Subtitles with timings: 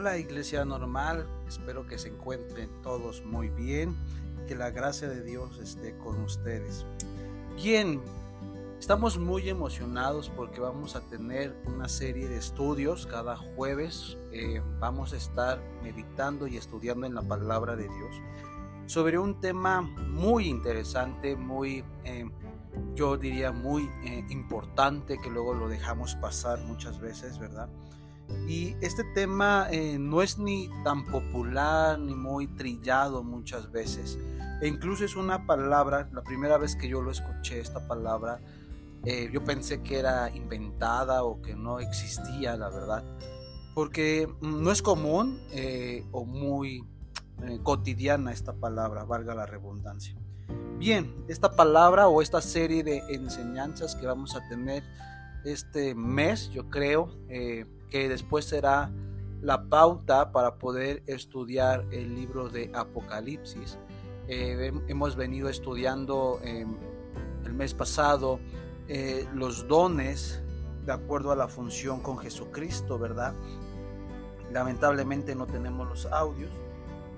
[0.00, 3.94] Hola Iglesia Normal, espero que se encuentren todos muy bien,
[4.48, 6.86] que la gracia de Dios esté con ustedes.
[7.54, 8.00] Bien,
[8.78, 14.16] estamos muy emocionados porque vamos a tener una serie de estudios cada jueves.
[14.32, 18.16] Eh, vamos a estar meditando y estudiando en la palabra de Dios
[18.86, 22.24] sobre un tema muy interesante, muy, eh,
[22.94, 27.68] yo diría, muy eh, importante que luego lo dejamos pasar muchas veces, ¿verdad?
[28.46, 34.18] Y este tema eh, no es ni tan popular ni muy trillado muchas veces.
[34.60, 38.40] E incluso es una palabra, la primera vez que yo lo escuché, esta palabra,
[39.04, 43.04] eh, yo pensé que era inventada o que no existía, la verdad.
[43.74, 46.84] Porque no es común eh, o muy
[47.62, 50.14] cotidiana esta palabra, valga la redundancia.
[50.78, 54.82] Bien, esta palabra o esta serie de enseñanzas que vamos a tener
[55.44, 58.90] este mes, yo creo, que después será
[59.42, 63.78] la pauta para poder estudiar el libro de Apocalipsis.
[64.28, 68.38] Eh, hemos venido estudiando el mes pasado
[68.86, 70.42] eh, los dones
[70.84, 73.34] de acuerdo a la función con Jesucristo, ¿verdad?
[74.52, 76.50] Lamentablemente no tenemos los audios,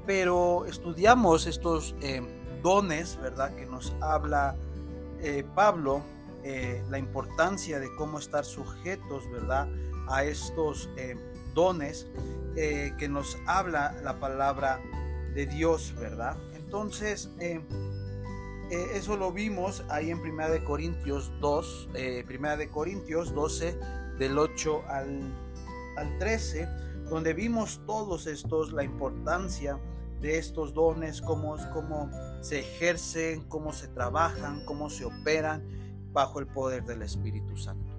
[0.06, 2.22] pero estudiamos estos eh,
[2.62, 3.54] dones, ¿verdad?
[3.54, 4.56] Que nos habla
[5.54, 6.02] Pablo,
[6.90, 9.68] la importancia de cómo estar sujetos, ¿verdad?
[10.08, 11.16] a estos eh,
[11.54, 12.06] dones
[12.56, 14.80] eh, que nos habla la palabra
[15.34, 16.36] de Dios, ¿verdad?
[16.54, 17.60] Entonces, eh,
[18.94, 21.90] eso lo vimos ahí en Primera de Corintios 2,
[22.26, 23.78] Primera de Corintios 12,
[24.18, 25.20] del 8 al,
[25.98, 26.66] al 13,
[27.10, 29.78] donde vimos todos estos, la importancia
[30.20, 35.81] de estos dones, cómo, cómo se ejercen, cómo se trabajan, cómo se operan
[36.12, 37.92] bajo el poder del Espíritu Santo.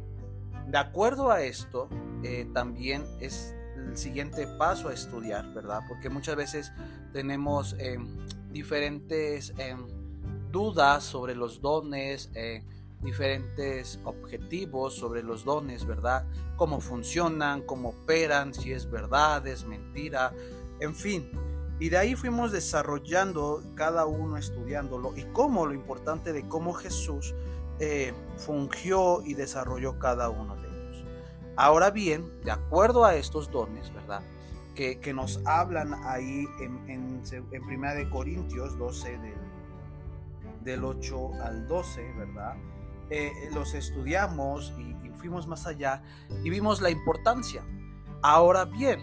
[0.67, 1.89] De acuerdo a esto,
[2.23, 5.81] eh, también es el siguiente paso a estudiar, ¿verdad?
[5.88, 6.72] Porque muchas veces
[7.11, 7.98] tenemos eh,
[8.52, 9.76] diferentes eh,
[10.52, 12.32] dudas sobre los dones,
[13.02, 16.26] diferentes objetivos sobre los dones, ¿verdad?
[16.55, 20.32] Cómo funcionan, cómo operan, si es verdad, es mentira,
[20.80, 21.30] en fin.
[21.80, 27.33] Y de ahí fuimos desarrollando cada uno estudiándolo y cómo lo importante de cómo Jesús
[27.80, 31.06] eh, fungió y desarrolló cada uno de ellos.
[31.56, 34.22] Ahora bien, de acuerdo a estos dones, ¿verdad?
[34.76, 37.23] Que, nos hablan ahí en, en,
[37.66, 39.33] Primera de Corintios 12 del,
[40.64, 42.56] del 8 al 12, ¿verdad?
[43.10, 46.04] Eh, los estudiamos y, fuimos más allá
[46.44, 47.64] y vimos la importancia.
[48.22, 49.00] Ahora bien,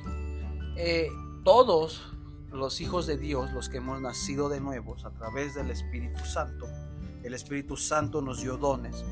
[0.76, 1.08] eh,
[1.44, 2.12] todos
[2.52, 6.66] los hijos de Dios, los que hemos nacido de nuevos a través del Espíritu Santo,
[7.22, 9.04] el Espíritu Santo nos dio dones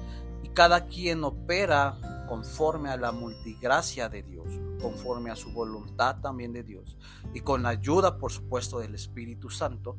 [0.43, 4.47] y cada quien opera conforme a la multigracia de Dios,
[4.81, 6.97] conforme a su voluntad también de Dios
[7.35, 9.97] y con la ayuda, por supuesto, del Espíritu Santo.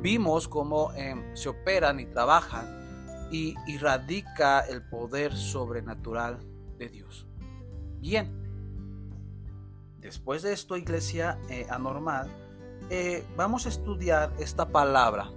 [0.00, 6.38] Vimos cómo em, se operan y trabajan y, radica el poder sobrenatural
[6.78, 7.26] de Dios.
[8.00, 8.32] Bien,
[10.00, 12.30] después de esto, iglesia eh, anormal,
[12.88, 15.30] eh, vamos a estudiar esta palabra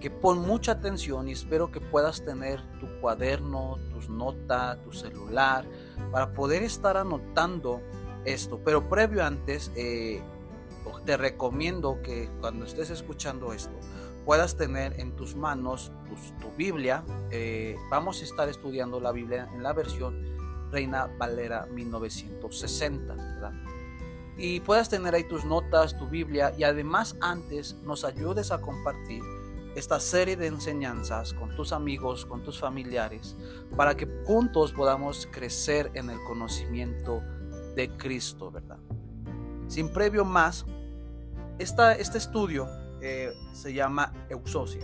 [0.00, 5.64] que pon mucha atención y espero que puedas tener tu cuaderno, tus notas, tu celular,
[6.10, 7.80] para poder estar anotando
[8.24, 8.60] esto.
[8.64, 10.22] Pero previo antes, eh,
[11.04, 13.74] te recomiendo que cuando estés escuchando esto,
[14.24, 15.92] puedas tener en tus manos
[16.40, 17.04] tu, Biblia.
[17.30, 20.24] Eh, vamos a estar estudiando la Biblia en la versión
[20.70, 23.52] Reina Valera 1960, ¿verdad?
[24.36, 29.22] Y puedas tener ahí tus notas, tu Biblia y además antes nos ayudes a compartir
[29.74, 33.36] esta serie de enseñanzas con tus amigos, con tus familiares,
[33.76, 37.22] para que juntos podamos crecer en el conocimiento
[37.76, 38.78] de Cristo, ¿verdad?
[39.68, 40.66] Sin previo más,
[41.58, 42.68] esta, este estudio
[43.00, 44.82] eh, se llama eusocia.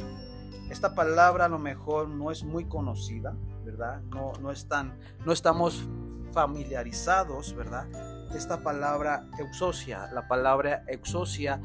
[0.71, 4.01] Esta palabra a lo mejor no es muy conocida, ¿verdad?
[4.03, 5.89] No, no, están, no estamos
[6.33, 7.87] familiarizados, ¿verdad?
[8.35, 11.61] Esta palabra eusocia, la palabra eusocia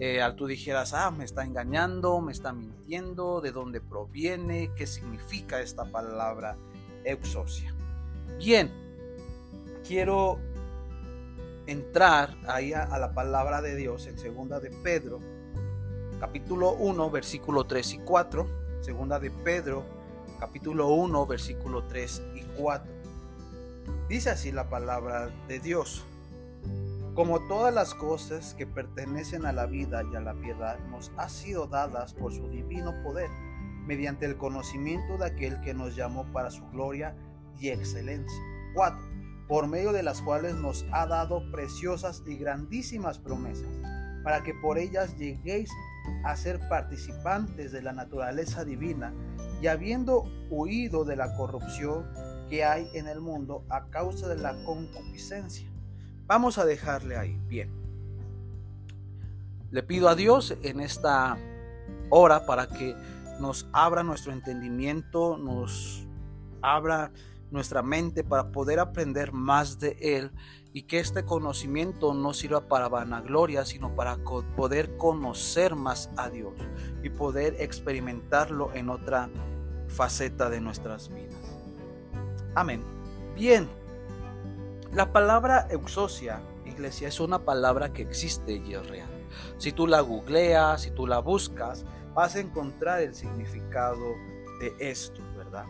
[0.00, 4.86] eh, al tú dijeras, ah, me está engañando, me está mintiendo, de dónde proviene, qué
[4.86, 6.56] significa esta palabra
[7.04, 7.74] exocia.
[8.38, 8.70] Bien,
[9.86, 10.38] quiero
[11.66, 15.20] entrar ahí a, la palabra de Dios en segunda de Pedro,
[16.20, 18.46] capítulo 1, versículo 3 y 4,
[18.80, 19.84] segunda de Pedro,
[20.38, 22.92] capítulo 1, versículo 3 y 4.
[24.08, 26.04] Dice así la palabra de Dios.
[27.18, 31.28] Como todas las cosas que pertenecen a la vida y a la piedad nos ha
[31.28, 33.28] sido dadas por su divino poder,
[33.88, 37.16] mediante el conocimiento de aquel que nos llamó para su gloria
[37.58, 38.40] y excelencia.
[38.76, 39.00] 4.
[39.48, 43.66] por medio de las cuales nos ha dado preciosas y grandísimas promesas,
[44.22, 45.72] para que por ellas lleguéis
[46.24, 49.12] a ser participantes de la naturaleza divina
[49.60, 52.06] y habiendo huido de la corrupción
[52.48, 55.67] que hay en el mundo a causa de la concupiscencia.
[56.28, 57.40] Vamos a dejarle ahí.
[57.48, 57.70] Bien.
[59.70, 61.38] Le pido a Dios en esta
[62.10, 62.94] hora para que
[63.40, 66.06] nos abra nuestro entendimiento, nos
[66.60, 67.12] abra
[67.50, 70.30] nuestra mente para poder aprender más de Él
[70.74, 74.18] y que este conocimiento no sirva para vanagloria, sino para
[74.54, 76.52] poder conocer más a Dios
[77.02, 79.30] y poder experimentarlo en otra
[79.88, 81.56] faceta de nuestras vidas.
[82.54, 82.82] Amén.
[83.34, 83.66] Bien,
[84.98, 89.08] la palabra euxosia, iglesia, es una palabra que existe y es real.
[89.56, 94.14] Si tú la googleas, si tú la buscas, vas a encontrar el significado
[94.60, 95.64] de esto, ¿verdad?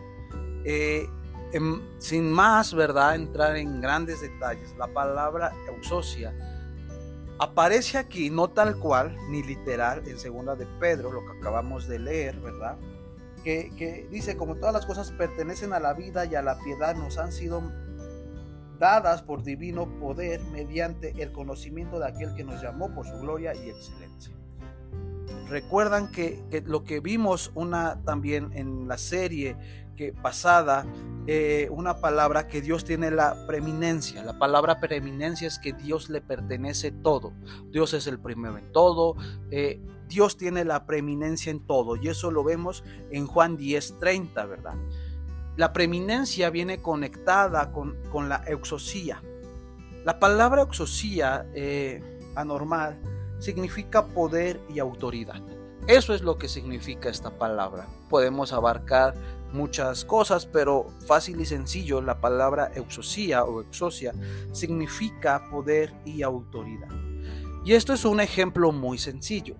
[0.65, 1.07] Eh,
[1.51, 3.15] Em, sin más, ¿verdad?
[3.15, 4.75] Entrar en grandes detalles.
[4.77, 6.33] La palabra eusocia
[7.39, 11.97] aparece aquí no tal cual ni literal en segunda de Pedro, lo que acabamos de
[11.97, 12.77] leer, ¿verdad?
[13.43, 17.17] Que, dice, como todas las cosas pertenecen a la vida y a la piedad, nos
[17.17, 17.63] han sido
[18.79, 23.53] dadas por divino poder mediante el conocimiento de aquel que nos llamó por su gloria
[23.53, 24.33] y excelencia.
[25.49, 29.57] Recuerdan que, lo que vimos una también en la serie
[29.95, 30.85] que pasada
[31.27, 34.23] eh, una palabra que Dios tiene la preeminencia.
[34.23, 37.33] La palabra preeminencia es que Dios le pertenece todo.
[37.71, 39.15] Dios es el primero en todo.
[39.51, 41.95] Eh, Dios tiene la preeminencia en todo.
[41.95, 44.75] Y eso lo vemos en Juan 10:30, ¿verdad?
[45.59, 49.21] La preeminencia viene conectada con, con la exosía.
[50.05, 52.01] La palabra exosía eh,
[52.33, 52.97] anormal
[53.39, 55.41] significa poder y autoridad.
[55.85, 57.87] Eso es lo que significa esta palabra.
[58.09, 59.15] Podemos abarcar
[59.51, 64.13] muchas cosas, pero fácil y sencillo, la palabra exosía o exosia
[64.53, 67.08] significa poder y autoridad.
[67.63, 69.55] Y esto es un ejemplo muy sencillo.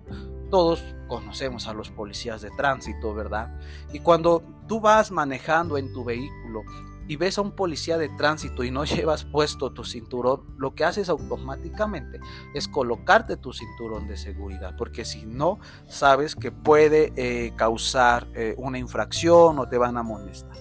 [0.50, 3.56] Todos conocemos a los policías de tránsito, ¿verdad?
[3.92, 6.62] Y cuando tú vas manejando en tu vehículo
[7.06, 10.84] y ves a un policía de tránsito y no llevas puesto tu cinturón, lo que
[10.84, 12.20] haces automáticamente
[12.54, 18.54] es colocarte tu cinturón de seguridad, porque si no, sabes que puede eh, causar eh,
[18.58, 20.56] una infracción o te van a molestar.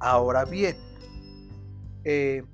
[0.00, 0.76] Ahora bien,
[2.04, 2.44] eh,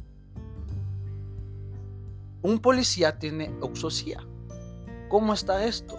[2.44, 4.22] un policía tiene oxosía.
[5.08, 5.96] ¿Cómo está esto?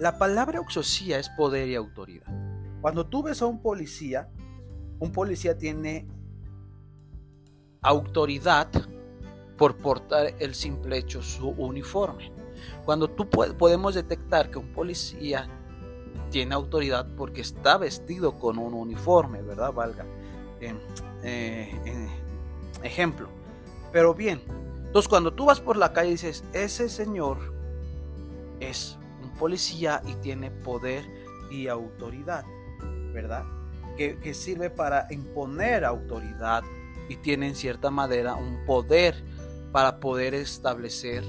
[0.00, 2.26] La palabra oxosía es poder y autoridad.
[2.80, 4.28] Cuando tú ves a un policía,
[4.98, 6.08] un policía tiene
[7.82, 8.68] autoridad
[9.56, 12.32] por portar el simple hecho su uniforme.
[12.84, 15.48] Cuando tú podemos detectar que un policía
[16.30, 19.72] tiene autoridad porque está vestido con un uniforme, ¿verdad?
[19.72, 20.04] Valga.
[21.22, 22.08] Eh,
[22.82, 23.28] ejemplo.
[23.92, 24.40] Pero bien,
[24.90, 27.38] entonces cuando tú vas por la calle y dices, ese señor
[28.58, 31.04] es un policía y tiene poder
[31.48, 32.44] y autoridad,
[33.14, 33.44] ¿verdad?
[33.96, 36.64] que, sirve para imponer autoridad
[37.08, 39.14] y tiene en cierta manera un poder
[39.72, 41.24] para poder establecer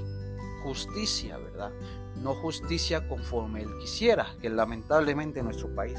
[0.62, 1.70] justicia, ¿verdad?
[2.16, 5.98] No justicia conforme él quisiera, que lamentablemente en nuestro país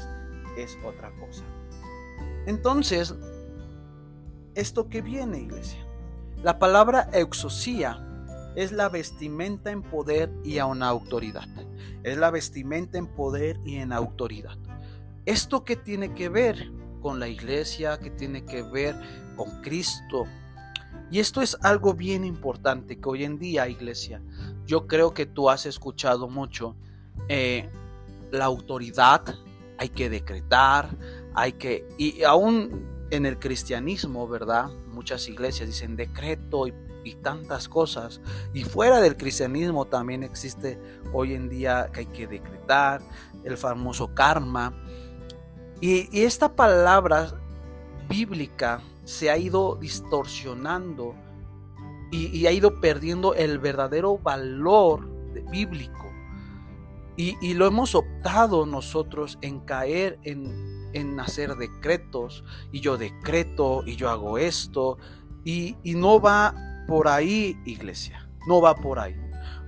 [0.56, 1.44] es otra cosa.
[2.46, 3.14] Entonces,
[4.54, 5.83] ¿esto que viene, iglesia?
[6.44, 8.06] La palabra exosía
[8.54, 11.48] es la vestimenta en poder y en autoridad.
[12.02, 14.58] Es la vestimenta en poder y en autoridad.
[15.24, 16.70] ¿Esto qué tiene que ver
[17.00, 17.98] con la iglesia?
[17.98, 18.94] ¿Qué tiene que ver
[19.36, 20.26] con Cristo?
[21.10, 24.20] Y esto es algo bien importante que hoy en día, iglesia,
[24.66, 26.76] yo creo que tú has escuchado mucho.
[27.26, 27.70] Eh,
[28.32, 29.22] la autoridad
[29.78, 30.90] hay que decretar,
[31.34, 34.68] hay que, y aún en el cristianismo, ¿verdad?
[34.88, 38.20] Muchas iglesias dicen decreto y, y, tantas cosas.
[38.52, 40.78] Y fuera del cristianismo también existe
[41.12, 43.02] hoy en día que hay que decretar,
[43.44, 44.74] el famoso karma.
[45.80, 47.40] Y, esta palabra
[48.08, 51.14] bíblica se ha ido distorsionando
[52.10, 55.08] y, ha ido perdiendo el verdadero valor
[55.50, 56.10] bíblico.
[57.16, 62.44] Y, lo hemos optado nosotros en caer en, en, hacer decretos.
[62.72, 64.98] Y yo decreto y yo hago esto.
[65.44, 66.54] Y, y no va
[66.88, 68.28] por ahí, iglesia.
[68.46, 69.16] No va por ahí.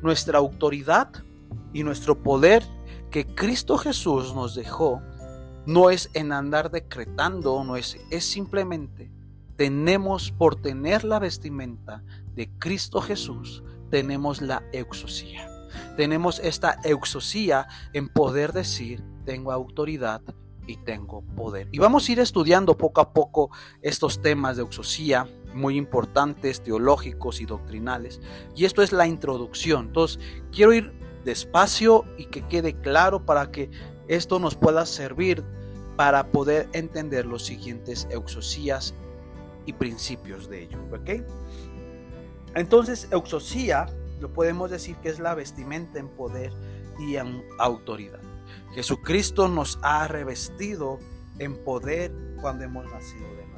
[0.03, 1.11] Nuestra autoridad
[1.73, 2.65] y nuestro poder
[3.11, 5.03] que Cristo Jesús nos dejó
[5.67, 9.11] no es en andar decretando, no es, es simplemente
[9.57, 12.03] tenemos por tener la vestimenta
[12.35, 15.49] de Cristo Jesús, tenemos la exosía.
[15.97, 20.23] Tenemos esta exosía en poder decir, tengo autoridad
[20.67, 21.69] y tengo poder.
[21.73, 23.51] Y vamos a ir estudiando poco a poco
[23.83, 25.29] estos temas de exosía.
[25.55, 28.21] muy importantes, teológicos y doctrinales.
[28.55, 29.87] Y esto es la introducción.
[29.87, 30.21] Entonces,
[30.53, 30.93] quiero ir
[31.25, 33.71] despacio y que quede claro para que
[34.07, 35.43] esto nos pueda servir
[35.97, 38.95] para poder entender los siguientes euxosías
[39.65, 40.79] y principios de ello.
[40.93, 41.23] ¿ok?
[42.55, 43.87] Entonces, euxosía
[44.21, 46.53] lo podemos decir que es la vestimenta en poder
[46.99, 48.21] y en autoridad.
[48.73, 50.99] Jesucristo nos ha revestido
[51.39, 53.57] en poder cuando hemos nacido de nuevo.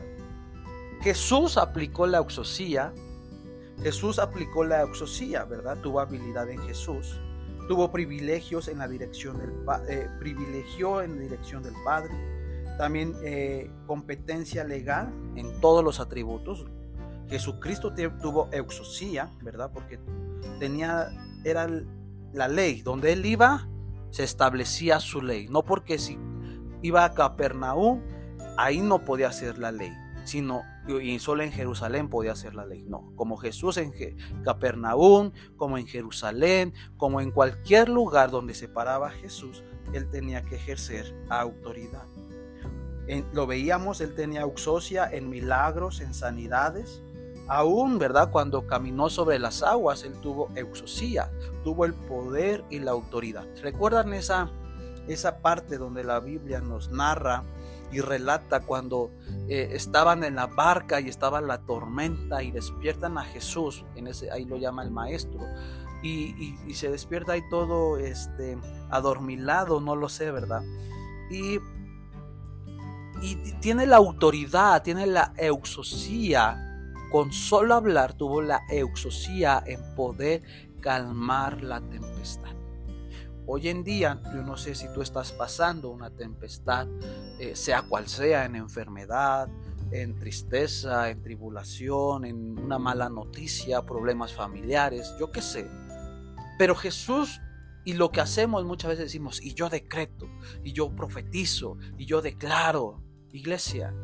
[1.03, 2.93] Jesús aplicó la euxosía.
[3.83, 5.79] Jesús aplicó la euxosía, ¿verdad?
[5.81, 7.21] Tuvo habilidad en Jesús.
[7.69, 9.53] Tuvo privilegios en la dirección del
[9.89, 12.13] eh, privilegió en la dirección del Padre.
[12.79, 16.67] También eh, competencia legal en todos los atributos.
[17.29, 19.71] Jesucristo tuvo euxosía, ¿verdad?
[19.73, 20.01] Porque
[20.59, 21.11] tenía
[21.45, 21.69] era
[22.33, 23.69] la ley, donde él iba
[24.11, 26.19] se establecía su ley, no porque si
[26.83, 28.01] iba a Capernaum
[28.59, 29.93] ahí no podía hacer la ley,
[30.25, 32.85] sino y solo en Jerusalén podía hacer la ley.
[32.89, 33.93] No, como Jesús en
[34.43, 39.63] Capernaum, como en Jerusalén, como en cualquier lugar donde se paraba Jesús,
[39.93, 42.07] él tenía que ejercer autoridad.
[43.33, 47.03] lo veíamos, él tenía auxosia en milagros, en sanidades.
[47.49, 48.31] Aún, ¿verdad?
[48.31, 51.31] Cuando caminó sobre las aguas, él tuvo euxosía,
[51.65, 53.47] tuvo el poder y la autoridad.
[53.63, 54.51] ¿Recuerdan esa,
[55.09, 57.43] esa parte donde la Biblia nos narra
[57.91, 59.11] y relata cuando
[59.49, 64.31] eh, estaban en la barca y estaba la tormenta y despiertan a Jesús, en ese,
[64.31, 65.41] ahí lo llama el maestro,
[66.03, 68.59] y, se despierta ahí todo este,
[68.91, 70.63] adormilado, no lo sé, ¿verdad?
[71.31, 71.59] Y,
[73.23, 76.68] y tiene la autoridad, tiene la euxosía,
[77.11, 80.43] con solo hablar tuvo la euxosía en poder
[80.81, 82.55] calmar la tempestad.
[83.47, 86.87] Hoy en día, yo no sé si tú estás pasando una tempestad,
[87.39, 89.49] eh, sea cual sea, en enfermedad,
[89.91, 95.67] en tristeza, en tribulación, en una mala noticia, problemas familiares, yo qué sé.
[96.59, 97.41] Pero Jesús
[97.87, 100.29] y lo que hacemos muchas veces decimos, y yo decreto,
[100.63, 103.95] y yo profetizo, y yo declaro, iglesia,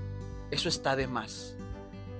[0.50, 1.54] eso está de más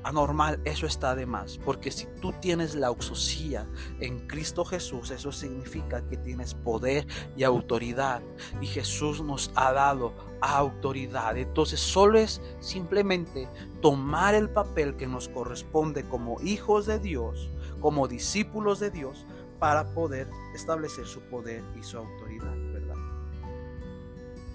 [0.05, 1.59] anormal, eso está de más.
[1.59, 3.67] Porque si tú tienes la auxosía
[4.01, 7.07] en Cristo Jesús, eso significa que tienes poder
[7.37, 8.23] y autoridad.
[8.61, 11.37] Y Jesús nos ha dado autoridad.
[11.37, 13.49] Entonces solo es simplemente
[13.81, 19.27] tomar el papel que nos corresponde como hijos de Dios, como discípulos de Dios,
[19.59, 22.97] para poder establecer su poder y su autoridad, ¿verdad?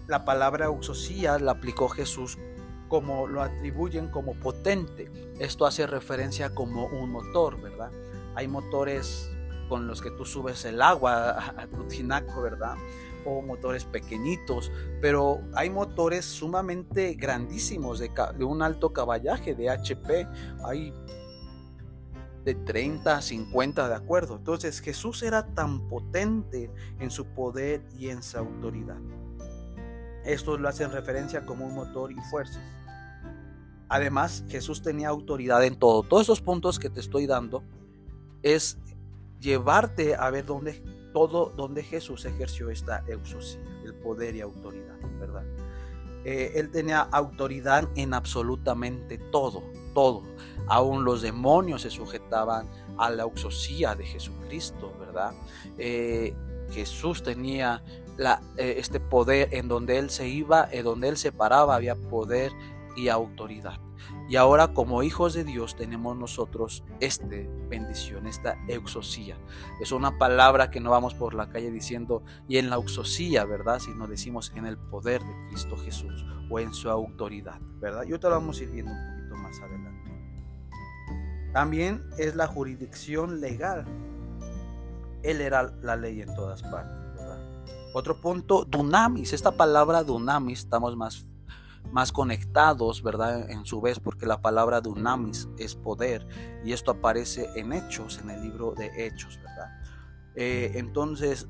[0.07, 2.37] La palabra auxosía la aplicó Jesús
[2.89, 5.09] como lo atribuyen como potente.
[5.39, 7.91] Esto hace referencia como un motor, ¿verdad?
[8.35, 9.31] Hay motores
[9.69, 12.75] con los que tú subes el agua a, tu tinaco, ¿verdad?
[13.25, 18.09] O motores pequeñitos, pero hay motores sumamente grandísimos de,
[18.43, 20.27] un alto caballaje de HP.
[20.65, 20.93] Hay
[22.43, 24.37] de 30 50 de acuerdo.
[24.37, 28.97] Entonces Jesús era tan potente en su poder y en su autoridad.
[30.25, 32.61] Esto lo hacen referencia como un motor y fuerzas.
[33.89, 36.03] Además, Jesús tenía autoridad en todo.
[36.03, 37.63] Todos esos puntos que te estoy dando
[38.43, 38.77] es
[39.39, 40.81] llevarte a ver dónde
[41.13, 45.43] todo donde Jesús ejerció esta exosía, el poder y autoridad, ¿verdad?
[46.25, 50.23] Eh, él tenía autoridad en absolutamente todo, todo.
[50.67, 52.67] Aún los demonios se sujetaban
[52.97, 55.33] a la exosía de Jesucristo, ¿verdad?
[55.77, 56.35] Eh,
[56.71, 57.81] Jesús tenía
[58.17, 61.95] la, eh, este poder en donde él se iba, en donde él se paraba, había
[61.95, 62.51] poder
[62.99, 63.79] y autoridad.
[64.27, 67.25] Y ahora como hijos de Dios tenemos nosotros esta
[67.69, 69.37] bendición, esta exosía.
[69.81, 73.79] Es una palabra que no vamos por la calle diciendo y en la exosía, ¿verdad?
[73.79, 78.03] Sino decimos en el poder de Cristo Jesús o en su autoridad, ¿verdad?
[78.03, 80.11] Y ahorita lo vamos a ir viendo un poquito más adelante.
[81.53, 83.85] También es la jurisdicción legal.
[85.23, 86.99] Él era la ley en todas partes.
[87.93, 89.33] Otro punto, dunamis.
[89.33, 91.25] Esta palabra dunamis, estamos más
[91.91, 93.49] más conectados, ¿verdad?
[93.49, 96.27] En su vez, porque la palabra dunamis es poder
[96.63, 99.69] y esto aparece en Hechos, en el libro de Hechos, ¿verdad?
[100.35, 101.47] Eh, entonces,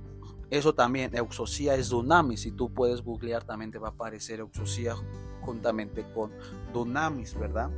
[0.50, 4.96] eso también, euxosía es dunamis, y tú puedes googlear también te va a aparecer euxosía
[5.41, 6.31] juntamente con
[6.74, 7.69] dunamis, ¿verdad?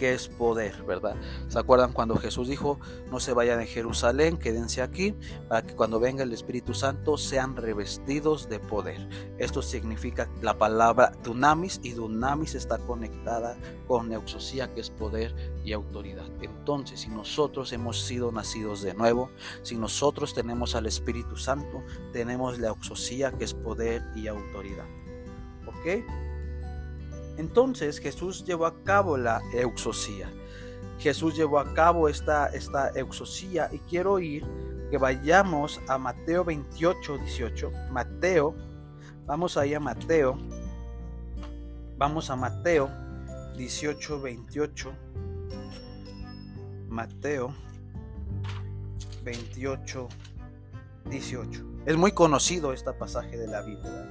[0.00, 1.14] Que es poder, ¿verdad?
[1.48, 2.80] ¿Se acuerdan cuando Jesús dijo,
[3.10, 5.14] no se vayan de Jerusalén, quédense aquí,
[5.46, 9.06] para que cuando venga el Espíritu Santo sean revestidos de poder?
[9.36, 15.34] Esto significa la palabra dunamis y dunamis está conectada con neuxosía, que es poder
[15.66, 16.30] y autoridad.
[16.40, 19.28] Entonces, si nosotros hemos sido nacidos de nuevo,
[19.60, 21.82] si nosotros tenemos al Espíritu Santo,
[22.14, 24.86] tenemos la euxosía, que es poder y autoridad.
[25.66, 26.29] ¿Ok?
[27.40, 30.30] Entonces Jesús llevó a cabo la euxosía.
[30.98, 34.44] Jesús llevó a cabo esta, esta exosía y quiero ir
[34.90, 37.72] que vayamos a Mateo 28, 18.
[37.90, 38.54] Mateo,
[39.24, 40.36] vamos ahí a Mateo,
[41.96, 42.90] vamos a Mateo
[43.56, 44.92] 18, 28.
[46.90, 47.54] Mateo
[49.24, 50.08] 28,
[51.06, 51.64] 18.
[51.86, 54.10] Es muy conocido este pasaje de la Biblia.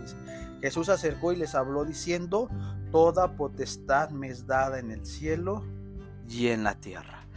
[0.61, 2.49] Jesús acercó y les habló diciendo,
[2.91, 5.63] Toda potestad me es dada en el cielo
[6.27, 7.27] y en la tierra.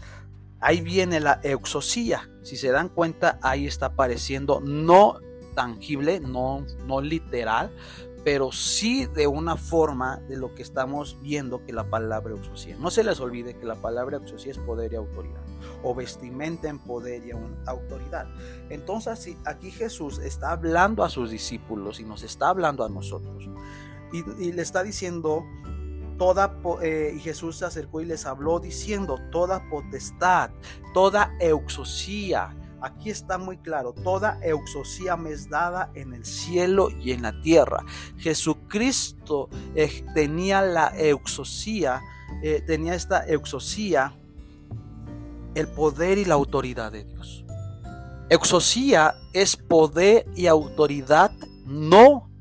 [0.61, 2.31] Ahí viene la exosía.
[2.43, 5.19] Si se dan cuenta, ahí está apareciendo no
[5.55, 7.71] tangible, no, no literal,
[8.25, 12.77] pero sí de una forma de lo que estamos viendo que la palabra exosía.
[12.79, 15.42] No se les olvide que la palabra exosía es poder y autoridad,
[15.83, 17.33] o vestimenta en poder y
[17.67, 18.27] autoridad.
[18.71, 23.49] Entonces aquí Jesús está hablando a sus discípulos y nos está hablando a nosotros.
[24.13, 25.45] Y, le está diciendo,
[26.19, 30.51] toda, eh, y Jesús se acercó y les habló diciendo, toda potestad,
[30.93, 37.13] toda exosía, Aquí está muy claro, toda euxosía me es dada en el cielo y
[37.13, 37.85] en la tierra.
[38.19, 42.01] Jesucristo eh, tenía la euxosía,
[42.43, 44.19] eh, tenía esta euxosía,
[45.55, 47.45] el poder y la autoridad de Dios.
[48.29, 51.33] Exosía es poder y autoridad
[51.67, 52.33] no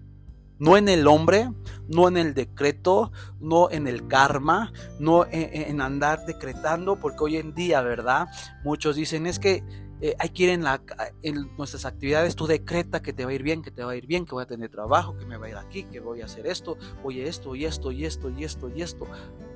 [0.61, 1.51] no en el hombre,
[1.87, 7.55] no en el decreto, no en el karma, no en, andar decretando, porque hoy en
[7.55, 8.27] día, ¿verdad?
[8.63, 9.63] Muchos dicen es que
[10.03, 13.61] eh, hay que ir en, nuestras actividades, tú decreta que te va a ir bien,
[13.61, 15.49] que te va a ir bien, que voy a tener trabajo, que me va a
[15.49, 18.69] ir aquí, que voy a hacer esto, oye esto y esto y esto y esto
[18.69, 19.05] y esto.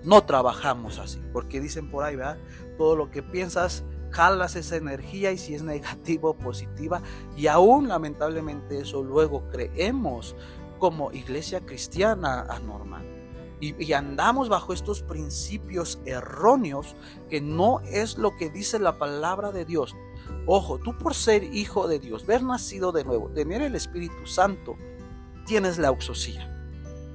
[0.04, 2.38] No trabajamos así, porque dicen por ahí, ¿verdad?
[2.78, 7.02] Todo lo que piensas, jalas esa energía y si es negativa o positiva,
[7.36, 10.36] y aún lamentablemente eso luego creemos
[10.78, 13.14] como iglesia cristiana anormal.
[13.62, 16.94] y, andamos bajo estos principios erróneos
[17.30, 19.96] que no es lo que dice la palabra de Dios.
[20.48, 24.77] Ojo, tú por ser hijo de Dios, ver nacido de nuevo, tener el Espíritu Santo,
[25.46, 26.51] tienes la auxosía.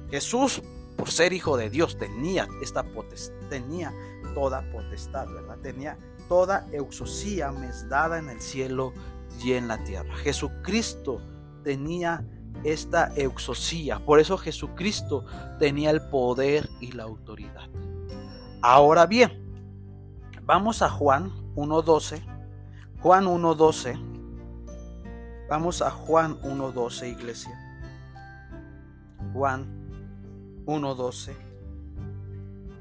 [0.09, 0.61] Jesús,
[0.97, 3.93] por ser hijo de Dios, tenía esta potestad, tenía
[4.33, 5.57] toda potestad, ¿verdad?
[5.61, 7.53] Tenía toda auxosía
[7.89, 8.93] dada en el cielo
[9.41, 10.13] y en la tierra.
[10.17, 11.21] Jesucristo
[11.63, 12.25] tenía
[12.65, 15.25] esta auxosía, por eso Jesucristo
[15.57, 17.69] tenía el poder y la autoridad.
[18.61, 19.31] Ahora bien,
[20.43, 22.40] vamos a Juan 1.12
[23.01, 23.97] Juan 1.12.
[25.49, 27.59] Vamos a Juan 1.12, iglesia.
[29.33, 29.65] Juan
[30.65, 31.33] 1.12.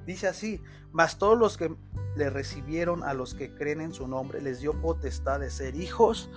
[0.04, 0.60] Dice así,
[0.92, 1.74] mas todos los que
[2.16, 6.28] le recibieron a los que creen en su nombre, les dio potestad de ser hijos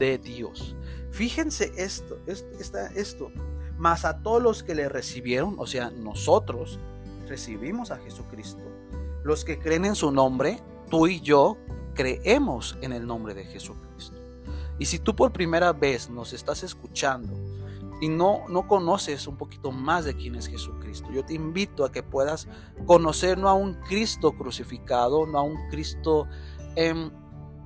[0.00, 0.74] de Dios.
[1.12, 3.30] Fíjense esto, esto, esto.
[3.78, 6.80] Mas a todos los que le recibieron, o sea, nosotros
[7.28, 8.62] recibimos a Jesucristo.
[9.22, 11.58] Los que creen en su nombre, tú y yo
[11.94, 14.16] creemos en el nombre de Jesucristo.
[14.78, 17.34] Y si tú por primera vez nos estás escuchando
[18.00, 21.92] y no, no conoces un poquito más de quién es Jesucristo, yo te invito a
[21.92, 22.48] que puedas
[22.86, 26.26] conocer no a un Cristo crucificado, no a un Cristo
[26.76, 27.10] em,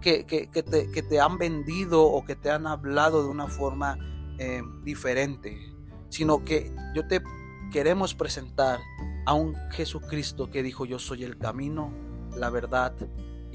[0.00, 3.96] que, te, han vendido o que te han hablado de una forma
[4.38, 5.72] em, diferente,
[6.08, 7.22] sino que yo te
[7.70, 8.80] queremos presentar
[9.24, 11.92] a un Jesucristo que dijo yo soy el camino,
[12.37, 12.92] la verdad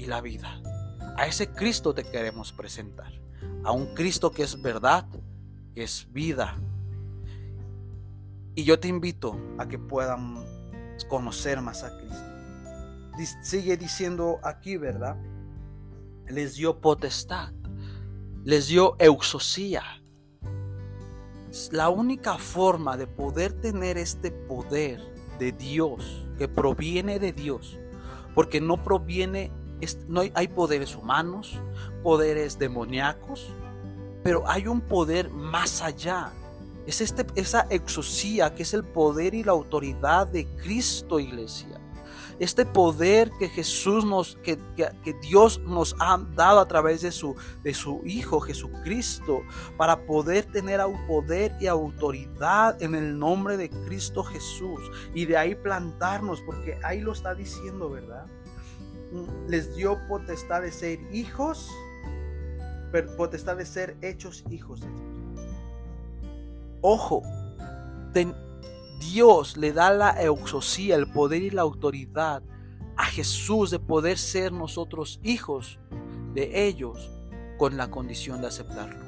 [0.00, 0.62] y la vida.
[1.16, 3.12] A ese Cristo te queremos presentar.
[3.64, 5.06] A un Cristo que es verdad,
[5.74, 6.56] que es vida.
[8.54, 10.42] Y yo te invito a que puedan
[11.08, 13.42] conocer más a Cristo.
[13.42, 15.18] Sigue diciendo aquí, ¿verdad?
[16.26, 17.52] Les dio potestad.
[18.44, 19.82] Les dio euxosía.
[21.72, 25.02] La única forma de poder tener este poder
[25.38, 27.78] de Dios, que proviene de Dios,
[28.34, 29.50] porque no proviene
[30.08, 31.58] no hay, poderes humanos,
[32.02, 33.48] poderes demoníacos,
[34.22, 36.32] pero hay un poder más allá.
[36.86, 41.80] Es este, esa exosía que es el poder y la autoridad de Cristo, iglesia.
[42.38, 47.36] Este poder que Jesús nos, que, que, Dios nos ha dado a través de su,
[47.62, 49.42] de su Hijo Jesucristo,
[49.76, 54.80] para poder tener poder y autoridad en el nombre de Cristo Jesús.
[55.14, 58.26] Y de ahí plantarnos, porque ahí lo está diciendo, ¿verdad?
[59.48, 61.68] Les dio potestad de ser hijos,
[63.16, 65.00] potestad de ser hechos hijos de Dios.
[66.82, 67.22] Ojo,
[69.00, 72.42] Dios le da la euxosía, el poder y la autoridad
[72.96, 75.78] a Jesús de poder ser nosotros hijos
[76.34, 77.10] de ellos
[77.58, 79.04] con la condición de aceptarlo.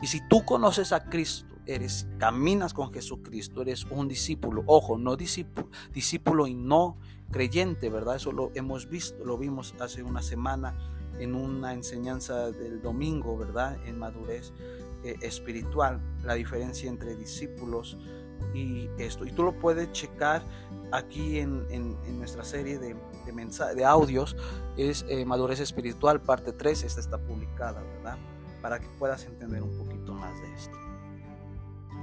[0.00, 4.64] Y si tú conoces a Cristo, eres, caminas con Jesucristo, eres un discípulo.
[4.66, 6.96] Ojo, no discípulo, discípulo y no
[7.30, 8.16] creyente, ¿verdad?
[8.16, 10.76] Eso lo hemos visto, lo vimos hace una semana
[11.20, 13.78] en una enseñanza del domingo, ¿verdad?
[13.86, 14.52] En madurez
[15.04, 17.98] eh, espiritual, la diferencia entre discípulos
[18.54, 19.26] y esto.
[19.26, 20.42] Y tú lo puedes checar
[20.90, 21.66] aquí en,
[22.18, 24.36] nuestra serie de, de, de audios,
[24.76, 28.16] es eh, Madurez Espiritual, parte 3, esta está publicada, ¿verdad?
[28.62, 30.87] Para que puedas entender un poquito más de esto.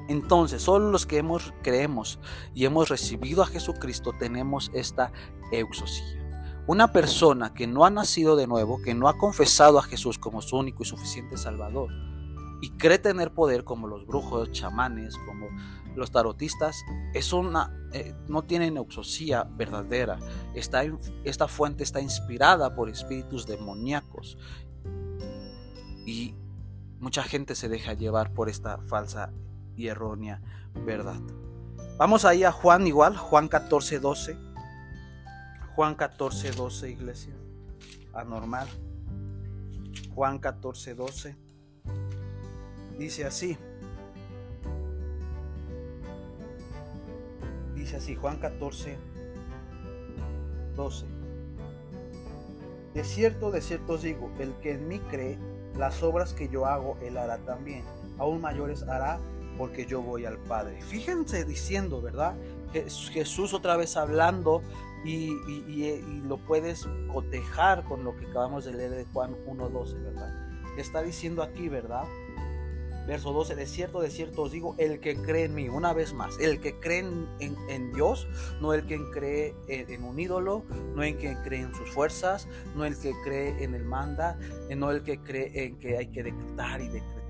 [0.08, 2.20] Entonces, solo los que hemos, creemos
[2.54, 5.12] y hemos recibido a Jesucristo tenemos esta
[5.52, 6.22] euxosía.
[6.68, 10.42] Una persona que no ha nacido de nuevo, que no ha confesado a Jesús como
[10.42, 11.92] su único y suficiente Salvador,
[12.62, 15.48] y cree tener poder como los brujos, chamanes, como
[15.96, 20.20] los tarotistas, es una, eh, no tienen euxosía verdadera.
[20.54, 24.38] Esta fuente está inspirada por espíritus demoníacos.
[26.06, 26.36] Y
[27.00, 29.32] mucha gente se deja llevar por esta falsa
[29.76, 30.42] y errónea
[30.86, 31.20] verdad.
[31.98, 34.38] Vamos ahí a Juan igual, Juan 14, 12.
[35.76, 37.34] Juan 14, 12, iglesia.
[38.14, 38.68] Anormal.
[40.14, 41.36] Juan 14, 12.
[42.98, 43.58] Dice así.
[47.76, 48.98] Dice así, Juan 14,
[50.76, 51.06] 12.
[52.94, 55.38] De cierto, de cierto os digo, el que en mí cree,
[55.78, 57.84] las obras que yo hago, él hará también.
[58.18, 59.20] Aún mayores hará
[59.58, 60.82] porque yo voy al Padre.
[60.82, 62.36] Fíjense diciendo, ¿verdad?
[63.12, 64.62] Jesús otra vez hablando
[65.06, 70.58] y, y, lo puedes cotejar con lo que acabamos de leer de Juan 1.12, ¿verdad?
[70.78, 72.06] Está diciendo aquí, ¿verdad?
[73.08, 76.14] Verso 12, de cierto, de cierto os digo, el que cree en mí, una vez
[76.14, 77.06] más, el que cree
[77.40, 78.28] en, Dios,
[78.60, 80.64] no el que cree en, un ídolo,
[80.96, 84.40] no el que cree en sus fuerzas, no el que cree en el manda,
[84.76, 87.25] no el que cree en que hay que decretar y decretar,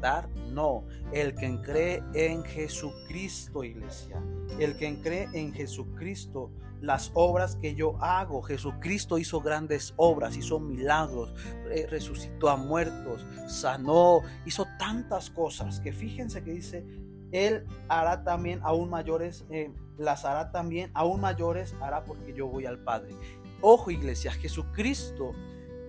[0.51, 4.21] no, el que cree en Jesucristo, iglesia,
[4.59, 8.41] el que cree en Jesucristo las obras que yo hago.
[8.41, 11.33] Jesucristo hizo grandes obras, hizo milagros,
[11.71, 16.85] eh, resucitó a muertos, sanó, hizo tantas cosas que fíjense que dice,
[17.31, 22.65] Él hará también aún mayores, eh, las hará también aún mayores, hará porque yo voy
[22.65, 23.15] al Padre.
[23.61, 25.33] Ojo iglesia, Jesucristo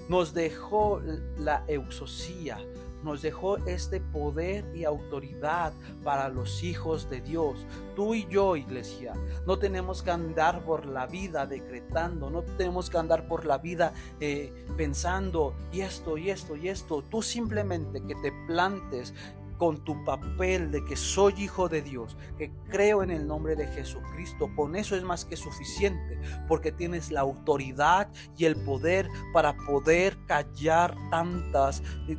[0.09, 1.01] nos dejó
[1.39, 2.59] la euxosía,
[3.07, 5.73] nos dejó este poder y autoridad
[6.05, 7.67] para los hijos de Dios.
[7.95, 9.15] Tú y yo, iglesia,
[9.47, 13.95] no tenemos que andar por la vida decretando, no tenemos que andar por la vida
[14.21, 17.03] eh, pensando y esto y esto y esto.
[17.03, 19.15] Tú simplemente que te plantes
[19.59, 23.67] con tu papel de que soy hijo de Dios, que creo en el nombre de
[23.67, 29.57] Jesucristo, con eso es más que suficiente, porque tienes la autoridad y el poder para
[29.57, 32.17] poder callar tantas eh,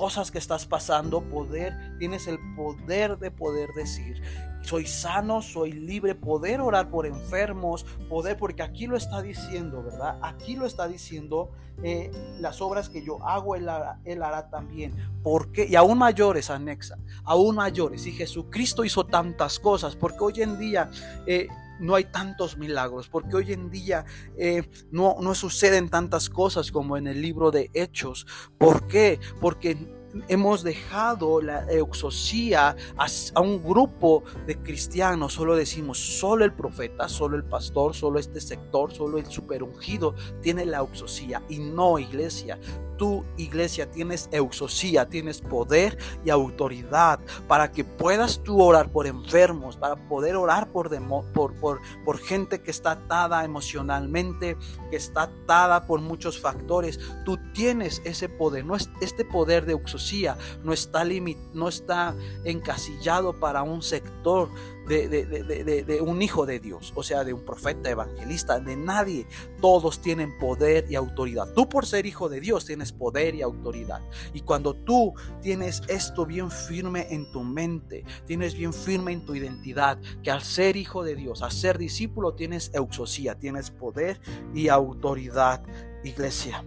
[0.00, 4.22] cosas que estás pasando, poder, tienes el poder de poder decir,
[4.62, 10.18] soy sano, soy libre, poder orar por enfermos, poder, porque aquí lo está diciendo, ¿verdad?
[10.22, 11.50] Aquí lo está diciendo,
[11.82, 12.10] eh,
[12.40, 14.96] las obras que yo hago, él hará, él hará también.
[15.22, 18.06] Porque, y aún mayores, anexa, aún mayores.
[18.06, 20.90] Y Jesucristo hizo tantas cosas, porque hoy en día...
[21.26, 21.46] Eh,
[21.80, 24.04] no hay tantos milagros, porque hoy en día
[24.36, 28.26] eh, no, no suceden tantas cosas como en el libro de Hechos.
[28.58, 29.18] ¿Por qué?
[29.40, 35.34] Porque hemos dejado la euxosía a, un grupo de cristianos.
[35.34, 40.66] Solo decimos, solo el profeta, solo el pastor, solo este sector, solo el superungido tiene
[40.66, 41.42] la euxosía.
[41.48, 42.58] Y no, iglesia,
[43.00, 49.78] tú, iglesia, tienes euxosía, tienes poder y autoridad para que puedas tú orar por enfermos,
[49.78, 50.90] para poder orar por,
[51.32, 54.58] por, gente que está atada emocionalmente,
[54.90, 57.00] que está atada por muchos factores.
[57.24, 62.14] Tú tienes ese poder, no es, este poder de euxosía no está, limit, no está
[62.44, 64.50] encasillado para un sector
[64.90, 69.26] de, un hijo de Dios, o sea, de un profeta, evangelista, de nadie.
[69.60, 71.52] Todos tienen poder y autoridad.
[71.54, 74.00] Tú por ser hijo de Dios tienes poder y autoridad.
[74.32, 79.34] Y cuando tú tienes esto bien firme en tu mente, tienes bien firme en tu
[79.34, 84.20] identidad, que al ser hijo de Dios, al ser discípulo, tienes euxosía, tienes poder
[84.54, 85.62] y autoridad,
[86.02, 86.64] iglesia.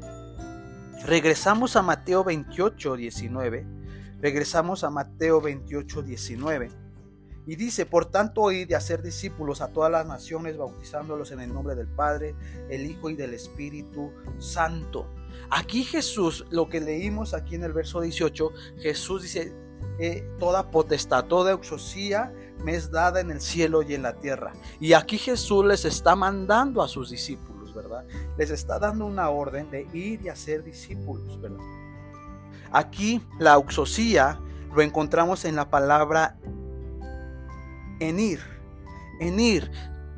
[1.05, 3.67] Regresamos a Mateo 28, 19.
[4.21, 6.82] Regresamos a Mateo 28, 19
[7.45, 11.53] y dice, por tanto, oíd y hacer discípulos a todas las naciones, bautizándolos en el
[11.53, 12.35] nombre del Padre,
[12.69, 15.09] el Hijo y del Espíritu Santo.
[15.49, 19.53] Aquí Jesús, lo que leímos aquí en el verso 18, Jesús dice,
[19.99, 24.53] eh, toda potestad, toda exosía me es dada en el cielo y en la tierra.
[24.79, 28.05] Y aquí Jesús les está mandando a sus discípulos, ¿verdad?
[28.37, 31.63] Les está dando una orden de ir y hacer discípulos, ¿verdad?
[32.71, 34.39] Aquí la auxosía
[34.73, 36.37] lo encontramos en la palabra
[37.99, 38.39] en ir,
[39.19, 39.71] en ir.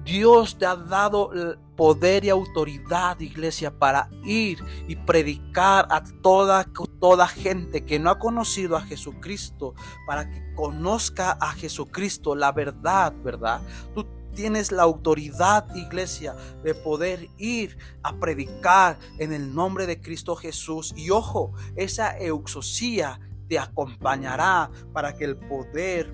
[0.03, 1.31] Dios te ha dado
[1.75, 6.65] poder y autoridad, iglesia, para ir y predicar a toda,
[6.99, 9.73] toda gente que no ha conocido a Jesucristo,
[10.05, 13.61] para que conozca a Jesucristo, la verdad, ¿verdad?
[13.93, 20.35] Tú tienes la autoridad, iglesia, de poder ir a predicar en el nombre de Cristo
[20.35, 20.93] Jesús.
[20.95, 26.11] Y ojo, esa euxosía te acompañará para que el poder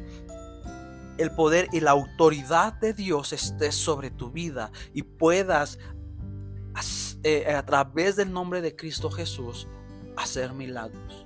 [1.17, 5.78] el poder y la autoridad de Dios esté sobre tu vida y puedas
[7.24, 9.67] eh, a través del nombre de Cristo Jesús
[10.17, 11.26] hacer milagros.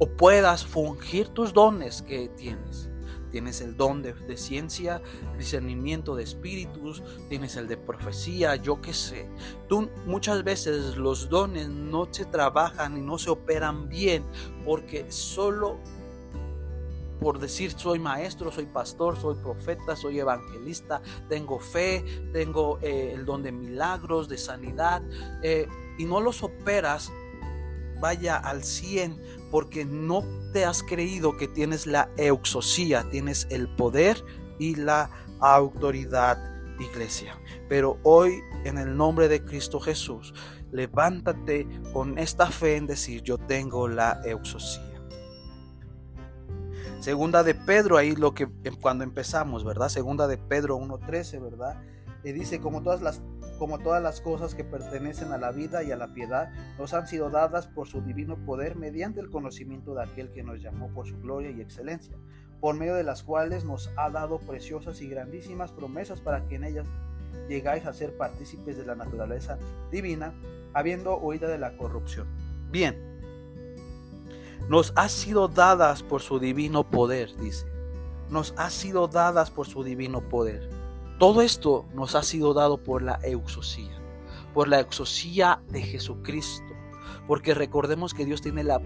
[0.00, 2.90] O puedas fungir tus dones que tienes.
[3.30, 5.02] Tienes el don de, de, ciencia,
[5.36, 9.28] discernimiento de espíritus, tienes el de profecía, yo qué sé.
[9.68, 14.24] Tú muchas veces los dones no se trabajan y no se operan bien
[14.64, 15.80] porque solo
[17.20, 23.24] por decir soy maestro, soy pastor, soy profeta, soy evangelista, tengo fe, tengo eh, el
[23.24, 25.02] don de milagros, de sanidad,
[25.42, 27.12] eh, y no los operas,
[28.00, 34.22] vaya al 100 porque no te has creído que tienes la euxosía, tienes el poder
[34.58, 36.38] y la autoridad,
[36.78, 37.38] iglesia.
[37.68, 40.34] Pero hoy, en el nombre de Cristo Jesús,
[40.72, 44.83] levántate con esta fe en decir, yo tengo la euxosía.
[47.04, 49.90] Segunda de Pedro, ahí lo que em, cuando empezamos, ¿verdad?
[49.90, 51.82] Segunda de Pedro 1.13, ¿verdad?
[52.24, 53.20] Y dice, como todas, las,
[53.58, 57.06] como todas las cosas que pertenecen a la vida y a la piedad, nos han
[57.06, 61.06] sido dadas por su divino poder mediante el conocimiento de aquel que nos llamó por
[61.06, 62.16] su gloria y excelencia,
[62.58, 66.64] por medio de las cuales nos ha dado preciosas y grandísimas promesas para que en
[66.64, 66.86] ellas
[67.50, 69.58] llegáis a ser partícipes de la naturaleza
[69.92, 70.32] divina,
[70.72, 72.26] habiendo huido de la corrupción.
[72.70, 73.13] Bien,
[74.68, 77.66] nos ha sido dadas por su divino poder, dice.
[78.30, 80.70] Nos ha sido dadas por su divino poder.
[81.18, 84.00] Todo esto nos ha sido dado por la euxosía,
[84.54, 86.72] por la euxosía de Jesucristo.
[87.28, 88.80] Porque recordemos que Dios tiene la,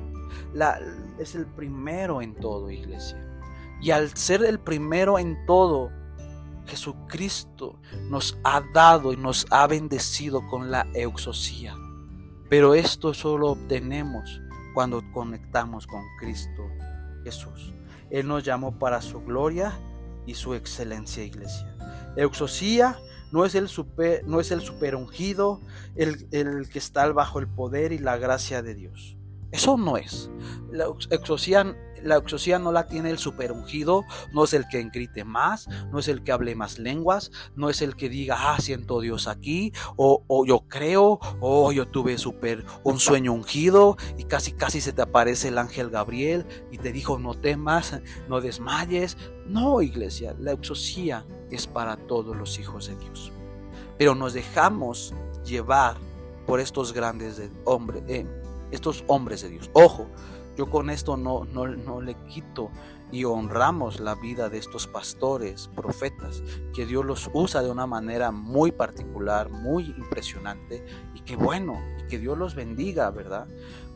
[0.52, 0.80] la,
[1.18, 3.24] es el primero en todo, iglesia.
[3.80, 5.90] Y al ser el primero en todo,
[6.66, 7.78] Jesucristo
[8.10, 11.76] nos ha dado y nos ha bendecido con la euxosía.
[12.50, 14.40] Pero esto solo obtenemos
[14.78, 16.70] cuando conectamos con Cristo
[17.24, 17.74] Jesús.
[18.10, 19.76] Él nos llamó para su gloria
[20.24, 21.74] y su excelencia, iglesia.
[22.14, 22.96] Euxosía
[23.32, 25.60] no es el super, no es el super ungido,
[25.96, 29.17] el, el que está bajo el poder y la gracia de Dios.
[29.50, 30.30] Eso no es.
[30.70, 31.64] La exorcía,
[32.02, 32.22] la
[32.58, 36.32] no la tiene el superungido, no es el que grite más, no es el que
[36.32, 40.60] hable más lenguas, no es el que diga, ah, siento Dios aquí, o, o yo
[40.68, 45.58] creo, o yo tuve super un sueño ungido y casi casi se te aparece el
[45.58, 49.16] ángel Gabriel y te dijo, no temas, no desmayes.
[49.46, 53.32] No, iglesia, la exorcía es para todos los hijos de Dios.
[53.96, 55.96] Pero nos dejamos llevar
[56.46, 58.02] por estos grandes hombres.
[58.08, 58.26] Eh,
[58.70, 59.70] estos hombres de Dios.
[59.72, 60.06] Ojo,
[60.56, 62.70] yo con esto no, no, no, le quito
[63.12, 66.42] y honramos la vida de estos pastores, profetas,
[66.74, 72.08] que Dios los usa de una manera muy particular, muy impresionante y que bueno, y
[72.08, 73.46] que Dios los bendiga, ¿verdad?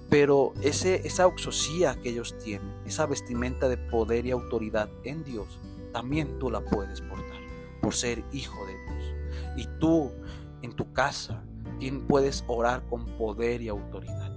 [0.08, 5.58] Pero ese, esa oxosía que ellos tienen, esa vestimenta de poder y autoridad en Dios,
[5.92, 7.40] también tú la puedes portar
[7.80, 9.14] por ser hijo de Dios.
[9.56, 10.12] Y tú
[10.62, 11.42] en tu casa
[12.06, 14.31] puedes orar con poder y autoridad.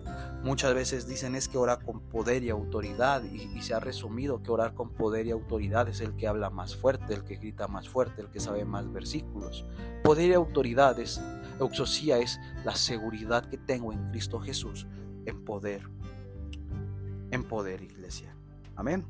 [0.45, 4.51] Muchas veces dicen es que orar con poder y autoridad y, se ha resumido que
[4.51, 7.89] orar con poder y autoridad es el que habla más fuerte, el que grita más
[7.89, 9.65] fuerte, el que sabe más versículos.
[10.03, 11.19] Poder y autoridad es,
[11.59, 14.85] es la seguridad que tengo en Cristo Jesús
[15.25, 15.89] en poder,
[17.31, 18.37] en poder iglesia.
[18.75, 19.03] Amén.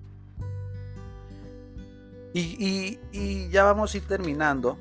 [2.34, 4.78] Y, y ya vamos a ir terminando.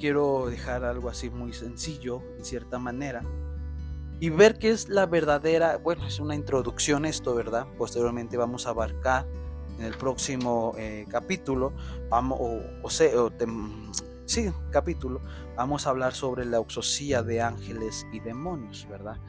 [0.00, 3.22] Quiero dejar algo así muy sencillo, en cierta manera
[4.20, 7.66] y ver qué es la verdadera, bueno, es una introducción esto, ¿verdad?
[7.76, 9.26] Posteriormente vamos a abarcar
[9.78, 11.72] en el próximo eh, capítulo,
[12.08, 12.90] vamos, o, o,
[14.24, 15.20] sí, capítulo,
[15.54, 19.20] vamos a hablar sobre la oxosía de ángeles y demonios, ¿verdad?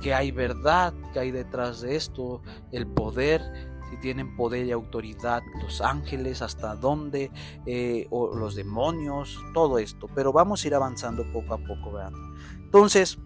[0.00, 2.40] Que hay verdad, que hay detrás de esto,
[2.70, 3.42] el poder,
[3.90, 7.32] si tienen poder y autoridad los ángeles, hasta dónde,
[7.66, 10.06] eh, o los demonios, todo esto.
[10.14, 12.12] Pero vamos a ir avanzando poco a poco, ¿verdad?
[12.56, 13.18] Entonces,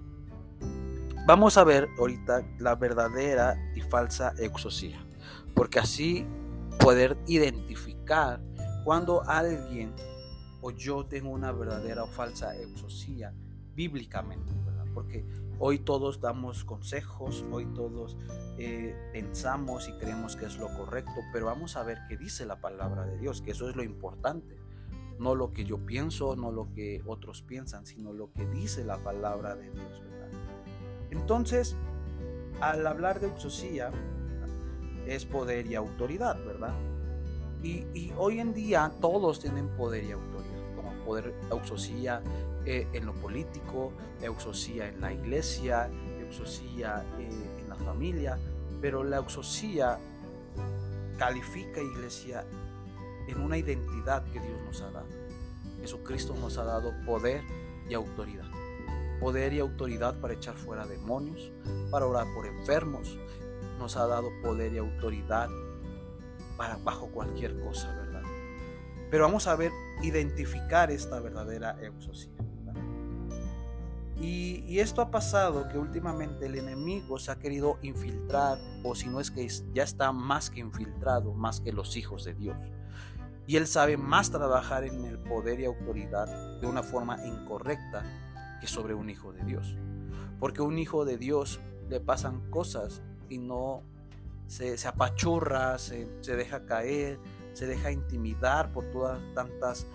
[1.27, 5.03] Vamos a ver ahorita la verdadera y falsa exosía,
[5.55, 6.27] porque así
[6.79, 8.43] poder identificar
[8.85, 9.95] cuando alguien
[10.61, 13.33] o yo tengo una verdadera o falsa exosía
[13.75, 14.53] bíblicamente,
[14.93, 15.25] Porque
[15.59, 18.19] hoy todos damos consejos, hoy todos
[18.59, 22.61] eh, pensamos y creemos que es lo correcto, pero vamos a ver qué dice la
[22.61, 24.61] palabra de Dios, que eso es lo importante.
[25.19, 28.99] No lo que yo pienso, no lo que otros piensan, sino lo que dice la
[28.99, 30.03] palabra de Dios.
[31.11, 31.77] Entonces,
[32.61, 33.91] al hablar de exosía,
[35.07, 36.75] es poder y autoridad, ¿verdad?
[37.63, 42.23] Y, hoy en día todos tienen poder y autoridad, como poder, exosía
[42.67, 45.89] eh, en lo político, exosía en la iglesia,
[46.21, 48.39] exosía eh, en la familia,
[48.83, 49.99] pero la exosía
[51.19, 52.45] califica iglesia
[53.29, 55.09] en una identidad que Dios nos ha dado.
[55.81, 57.43] Jesucristo nos ha dado poder
[57.89, 58.44] y autoridad.
[59.25, 61.51] Poder y autoridad para echar fuera demonios,
[61.91, 63.19] para orar por enfermos.
[63.79, 65.49] Nos ha dado poder y autoridad
[66.59, 68.21] para bajo cualquier cosa, ¿verdad?
[69.11, 72.35] Pero vamos a ver, identificar esta verdadera exosía.
[74.21, 79.09] Y, y, esto ha pasado que últimamente el enemigo se ha querido infiltrar, o si
[79.09, 82.59] no es que ya está más que infiltrado, más que los hijos de Dios.
[83.47, 88.05] Y él sabe más trabajar en el poder y autoridad de una forma incorrecta
[88.71, 89.77] sobre un hijo de Dios.
[90.41, 93.83] Porque a un hijo de Dios le pasan cosas y no
[94.47, 97.19] se, apachurra, se, deja caer,
[97.53, 99.87] se deja intimidar por todas tantas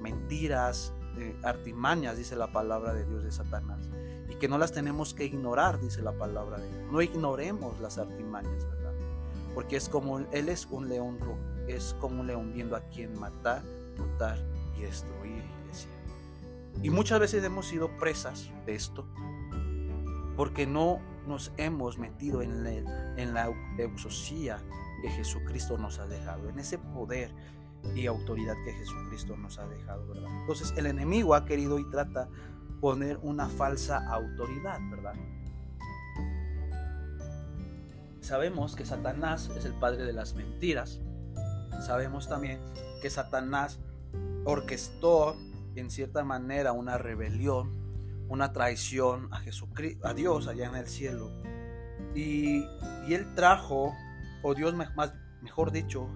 [0.00, 3.88] mentiras, eh, artimañas, dice la palabra de Dios de Satanás.
[4.28, 6.92] Y que no las tenemos que ignorar, dice la palabra de Dios.
[6.92, 8.92] No ignoremos las artimañas, ¿verdad?
[9.54, 13.18] Porque es como Él es un león rojo, es como un león viendo a quien
[13.18, 13.62] matar,
[13.96, 14.38] matar
[14.76, 15.23] y destruir.
[16.82, 19.06] Y muchas veces hemos sido presas de esto,
[20.36, 24.58] porque no nos hemos metido en, en la exosía
[25.02, 27.30] que Jesucristo nos ha dejado, en ese poder
[27.94, 30.30] y autoridad que Jesucristo nos ha dejado, ¿verdad?
[30.40, 32.28] Entonces el enemigo ha querido y trata
[32.80, 35.14] poner una falsa autoridad, ¿verdad?
[38.20, 41.00] Sabemos que Satanás es el padre de las mentiras.
[41.84, 42.58] Sabemos también
[43.02, 43.78] que Satanás
[44.44, 45.36] orquestó
[45.80, 47.84] en cierta manera una rebelión
[48.28, 51.30] una traición a Jesucristo, a Dios allá en el cielo.
[52.14, 52.64] Y,
[53.08, 53.92] él trajo,
[54.42, 56.08] o Dios más, mejor dicho,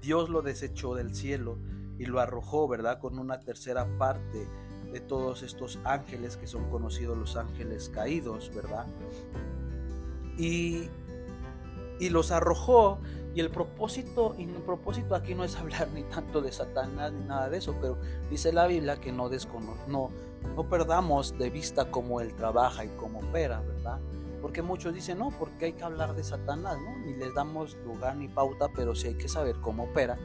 [0.00, 1.58] Dios lo desechó del cielo
[1.98, 3.00] y lo arrojó, ¿verdad?
[3.00, 4.46] Con una tercera parte
[4.92, 8.86] de todos estos ángeles que son conocidos los ángeles caídos, ¿verdad?
[10.38, 10.88] Y,
[12.00, 12.98] y los arrojó
[13.34, 17.24] y el propósito, y el propósito aquí no es hablar ni tanto de Satanás ni
[17.24, 17.98] nada de eso, pero
[18.30, 19.30] dice la Biblia que no,
[19.86, 20.10] no,
[20.56, 23.98] no perdamos de vista cómo Él trabaja y cómo opera, ¿verdad?
[24.40, 26.98] Porque muchos dicen, no, porque hay que hablar de Satanás, ¿no?
[26.98, 30.16] Ni les damos lugar ni pauta, pero sí hay que saber cómo opera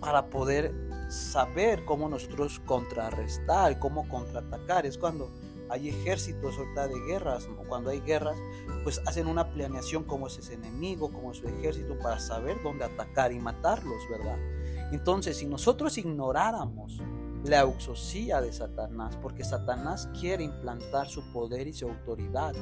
[0.00, 0.74] para poder
[1.08, 4.86] saber cómo nosotros contrarrestar, cómo contraatacar.
[4.86, 5.30] Es cuando
[5.68, 8.36] hay ejércitos ahorita de guerras, cuando hay guerras,
[8.82, 13.32] pues hacen una planeación como es ese enemigo, como su ejército, para saber dónde atacar
[13.32, 14.38] y matarlos, ¿verdad?
[14.92, 17.00] Entonces, si nosotros ignoráramos
[17.44, 22.54] la auxosía de Satanás, porque Satanás quiere implantar su poder y su autoridad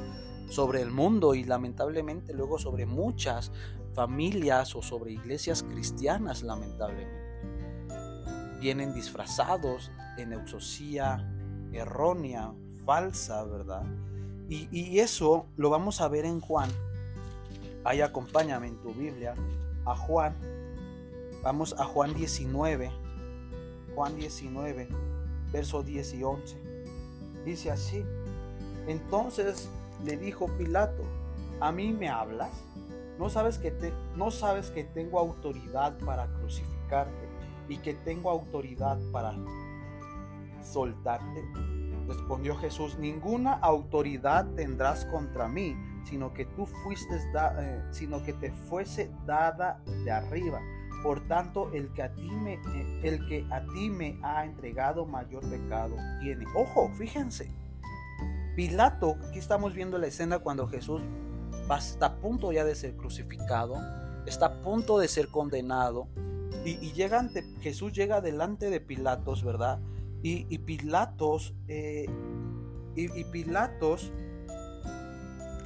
[0.49, 3.51] sobre el mundo y lamentablemente luego sobre muchas
[3.93, 7.19] familias o sobre iglesias cristianas, lamentablemente.
[8.59, 11.25] Vienen disfrazados en auxosía
[11.71, 12.53] errónea,
[12.85, 13.83] falsa, ¿verdad?
[14.49, 16.69] Y, eso lo vamos a ver en Juan.
[17.83, 19.35] Ahí acompáñame en tu Biblia
[19.85, 20.35] a Juan.
[21.43, 22.91] Vamos a Juan 19
[23.99, 24.87] Juan 19,
[25.51, 26.57] verso 10 y 11.
[27.43, 28.05] Dice así,
[28.87, 29.69] entonces
[30.05, 31.03] le dijo Pilato,
[31.59, 32.51] ¿a mí me hablas?
[33.17, 37.27] ¿No sabes que, te, no sabes que tengo autoridad para crucificarte
[37.67, 39.35] y que tengo autoridad para
[40.63, 41.43] soltarte?
[42.09, 48.51] Respondió Jesús, ninguna autoridad tendrás contra mí, sino que tú fuiste, eh, sino que te
[48.51, 50.59] fuese dada de arriba.
[51.03, 55.05] Por tanto, el que a ti me, eh, el que a ti me ha entregado
[55.05, 56.45] mayor pecado tiene.
[56.55, 57.51] Ojo, fíjense.
[58.55, 61.03] Pilato, aquí estamos viendo la escena cuando Jesús
[61.77, 63.75] está a punto ya de ser crucificado,
[64.25, 66.07] está a punto de ser condenado,
[66.65, 67.29] y, llega
[67.61, 69.79] Jesús llega delante de Pilatos, ¿verdad?
[70.21, 72.05] Y, Pilatos, eh,
[72.95, 74.11] y, Pilatos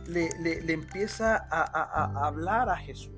[0.07, 3.13] le, empieza a hablar a Jesús.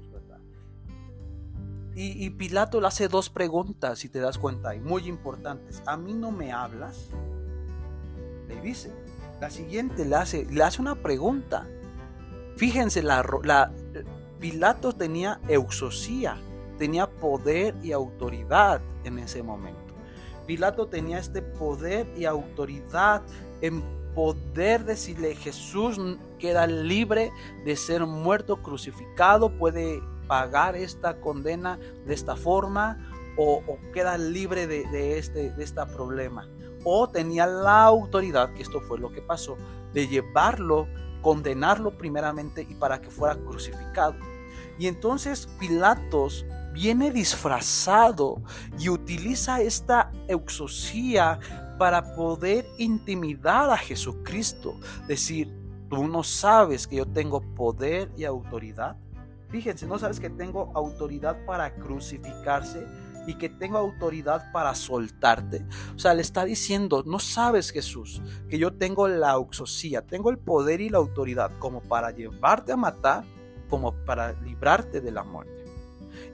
[1.97, 5.81] Y, Pilato le hace dos preguntas, si te das cuenta, y muy importantes.
[5.85, 7.09] ¿A mí no me hablas?
[8.49, 8.91] Le dice.
[9.39, 11.65] La siguiente le hace, le hace una pregunta.
[12.57, 13.71] Fíjense, la, la,
[14.39, 16.37] Pilato tenía euxosía,
[16.77, 19.84] tenía poder y autoridad en ese momento.
[20.45, 23.21] Pilato tenía este poder y autoridad
[23.61, 23.83] en
[24.13, 25.99] poder decirle Jesús
[26.39, 27.31] queda libre
[27.65, 32.97] de ser muerto, crucificado, puede pagar esta condena de esta forma
[33.37, 33.61] o,
[33.93, 36.47] queda libre de, este, de este problema.
[36.83, 39.57] O tenía la autoridad, que esto fue lo que pasó,
[39.93, 40.87] de llevarlo,
[41.21, 44.15] condenarlo primeramente y para que fuera crucificado.
[44.77, 48.41] Y entonces Pilatos viene disfrazado
[48.77, 51.39] y utiliza esta exosía
[51.79, 54.77] para poder intimidar a Jesucristo.
[55.07, 55.49] Decir,
[55.89, 58.97] tú no sabes que yo tengo poder y autoridad.
[59.49, 62.85] Fíjense, no sabes que tengo autoridad para crucificarse
[63.25, 65.65] y que tengo autoridad para soltarte.
[65.95, 70.39] O sea, le está diciendo, no sabes Jesús, que yo tengo la exosía, tengo el
[70.39, 73.23] poder y la autoridad como para llevarte a matar,
[73.69, 75.64] como para librarte de la muerte.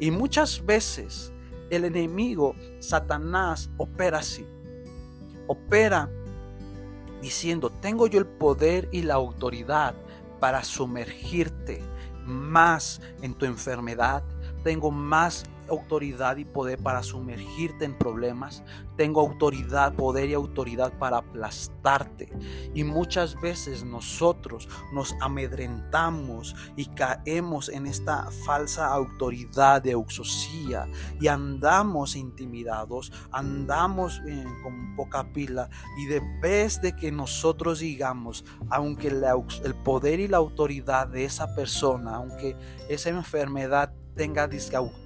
[0.02, 1.32] Y muchas veces
[1.70, 4.47] el enemigo, Satanás, opera así.
[5.45, 6.10] Opera
[7.22, 9.93] diciendo, tengo yo el poder y la autoridad
[10.39, 11.84] para sumergirte
[12.26, 14.24] más en tu enfermedad,
[14.64, 18.63] tengo más autoridad y poder para sumergirte en problemas.
[18.97, 22.32] Tengo autoridad, poder y autoridad para aplastarte.
[22.74, 30.88] Y muchas veces nosotros nos amedrentamos y caemos en esta falsa autoridad de auxosía
[31.19, 38.45] y andamos intimidados, andamos eh, con poca pila y de vez de que nosotros digamos,
[38.69, 42.55] aunque el poder y la autoridad de esa persona, aunque
[42.89, 44.49] esa enfermedad tenga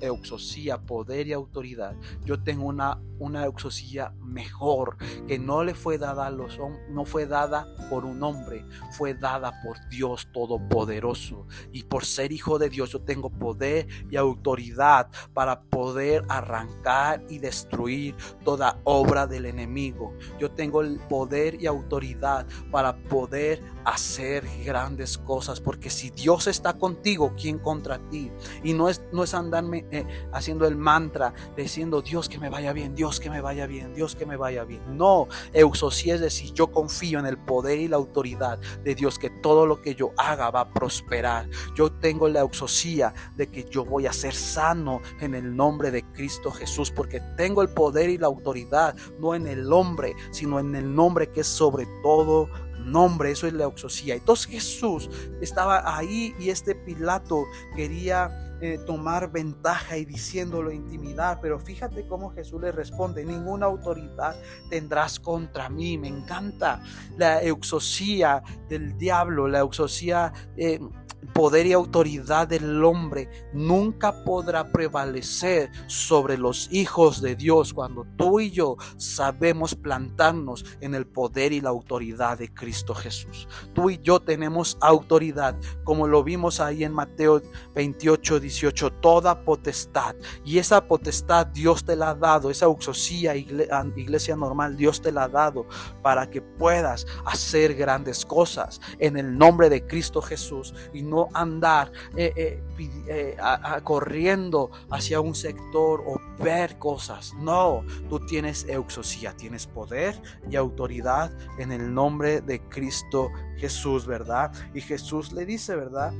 [0.02, 4.98] exosía, poder y autoridad, yo tengo una, una exosía mejor
[5.28, 9.54] que no le fue dada a los no fue dada por un hombre, fue dada
[9.64, 11.48] por Dios Todopoderoso.
[11.72, 17.40] Y por ser hijo de Dios, yo tengo poder y autoridad para poder arrancar y
[17.40, 20.14] destruir toda obra del enemigo.
[20.40, 26.74] Yo tengo el poder y autoridad para poder hacer grandes cosas, porque si Dios está
[26.74, 28.32] contigo, ¿quién contra ti?
[28.64, 32.74] Y no es, no es andarme eh, haciendo el mantra, diciendo Dios que me vaya
[32.74, 34.98] bien, Dios que me vaya bien, Dios que me vaya bien.
[34.98, 39.30] No, eusosía es decir, yo confío en el poder y la autoridad de Dios, que
[39.30, 41.48] todo lo que yo haga va a prosperar.
[41.76, 46.04] Yo tengo la eusosía de que yo voy a ser sano en el nombre de
[46.12, 50.76] Cristo Jesús, porque tengo el poder y la autoridad, no en el hombre, sino en
[50.76, 52.50] el nombre que es sobre todo
[52.86, 54.16] nombre, eso es la exosía.
[54.16, 55.10] Entonces Jesús
[55.42, 62.34] estaba ahí y este Pilato quería eh, tomar ventaja y diciéndolo intimidar, pero fíjate cómo
[62.34, 64.36] Jesús le responde, ninguna autoridad
[64.70, 65.98] tendrás contra mí.
[65.98, 66.82] Me encanta
[67.18, 70.32] la exosía del diablo, la exosía...
[70.56, 70.80] Eh,
[71.28, 78.40] poder y autoridad del hombre nunca podrá prevalecer sobre los hijos de Dios cuando tú
[78.40, 83.48] y yo sabemos plantarnos en el poder y la autoridad de Cristo Jesús.
[83.74, 87.42] Tú y yo tenemos autoridad, como lo vimos ahí en Mateo
[87.74, 90.16] 28, 18, toda potestad.
[90.44, 95.24] Y esa potestad Dios te la ha dado, esa uxosía, iglesia normal, Dios te la
[95.24, 95.66] ha dado
[96.02, 101.92] para que puedas hacer grandes cosas en el nombre de Cristo Jesús y no andar
[102.16, 102.64] eh, eh,
[103.08, 103.38] eh,
[103.84, 107.34] corriendo hacia un sector o ver cosas.
[107.36, 114.52] No, tú tienes euxosía, tienes poder y autoridad en el nombre de Cristo Jesús, ¿verdad?
[114.74, 116.14] Y Jesús le dice, ¿verdad?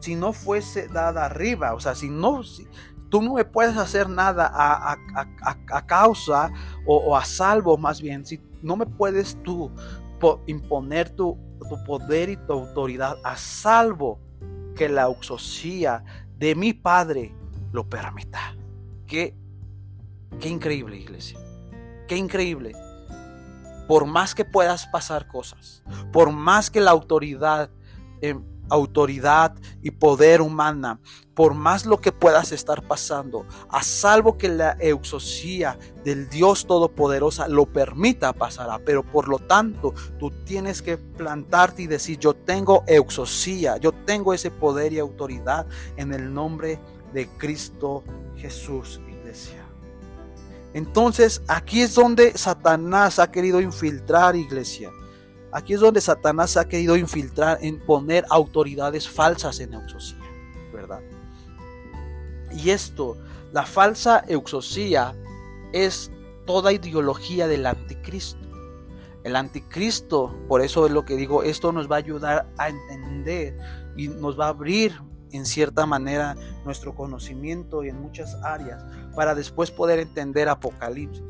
[0.00, 2.42] Si no fuese dada arriba, o sea, si no,
[3.08, 6.50] tú no me puedes hacer nada a, causa
[6.86, 9.70] o, a salvo más bien, si no me puedes tú
[10.46, 14.20] imponer tu tu poder y tu autoridad a salvo
[14.76, 16.04] que la auxosía
[16.36, 17.34] de mi Padre
[17.72, 18.56] lo permita.
[19.06, 19.36] Qué,
[20.40, 21.38] qué increíble, iglesia.
[22.06, 22.74] Qué increíble.
[23.86, 25.82] Por más que puedas pasar cosas,
[26.12, 27.70] por más que la autoridad
[28.20, 28.38] eh,
[28.68, 31.00] autoridad y poder humana,
[31.34, 37.48] por más lo que puedas estar pasando, a salvo que la exosía del Dios Todopoderosa
[37.48, 38.78] lo permita, pasará.
[38.78, 44.34] Pero por lo tanto, tú tienes que plantarte y decir, yo tengo exosía, yo tengo
[44.34, 45.66] ese poder y autoridad
[45.96, 46.80] en el nombre
[47.12, 48.02] de Cristo
[48.36, 49.64] Jesús, iglesia.
[50.74, 54.90] Entonces, aquí es donde Satanás ha querido infiltrar, iglesia.
[55.58, 60.16] Aquí es donde Satanás ha querido infiltrar en poner autoridades falsas en Euxosía,
[60.72, 61.00] ¿verdad?
[62.52, 63.16] Y esto,
[63.52, 65.16] la falsa Euxosía
[65.72, 66.12] es
[66.46, 68.38] toda ideología del anticristo.
[69.24, 73.58] El anticristo, por eso es lo que digo, esto nos va a ayudar a entender
[73.96, 74.96] y nos va a abrir
[75.32, 78.80] en cierta manera nuestro conocimiento y en muchas áreas
[79.16, 81.24] para después poder entender Apocalipsis.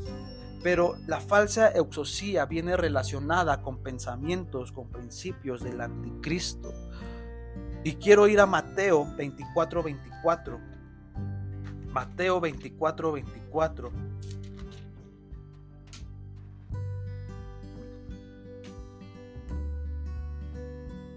[0.68, 6.74] Pero la falsa euxosía viene relacionada con pensamientos, con principios del anticristo.
[7.84, 10.60] Y quiero ir a Mateo 24, 24.
[11.86, 13.92] Mateo 24, 24.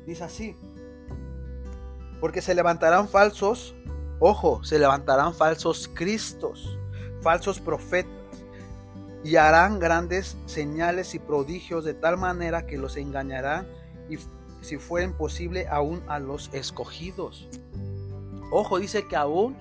[0.08, 0.56] Dice así.
[2.22, 3.76] Porque se levantarán falsos,
[4.22, 6.80] ojo, se levantarán falsos cristos,
[7.22, 8.21] falsos profetas,
[9.24, 13.68] y harán grandes señales y prodigios de tal manera que los engañarán
[14.10, 14.18] y
[14.62, 17.48] si fueren posible aún a los escogidos.
[18.52, 19.56] Ojo, dice que aún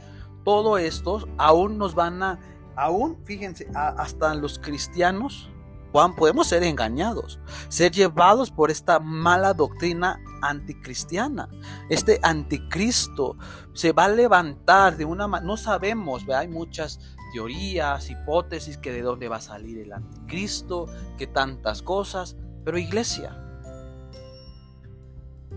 [0.44, 2.38] todo esto, aún nos van a,
[2.76, 5.50] aún, fíjense, hasta los cristianos
[5.92, 11.48] podemos ser engañados, ser llevados por esta mala doctrina anticristiana.
[11.88, 13.36] Este anticristo
[13.72, 16.98] se va a levantar de una manera, no sabemos, hay muchas
[17.32, 20.86] teorías, hipótesis que de dónde va a salir el anticristo,
[21.18, 23.36] que tantas cosas, pero iglesia,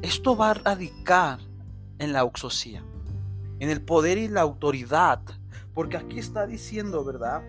[0.02, 1.40] esto va a radicar
[2.00, 2.84] en la oxosía,
[3.60, 5.22] en el poder y la autoridad,
[5.74, 7.42] porque aquí está diciendo, ¿verdad?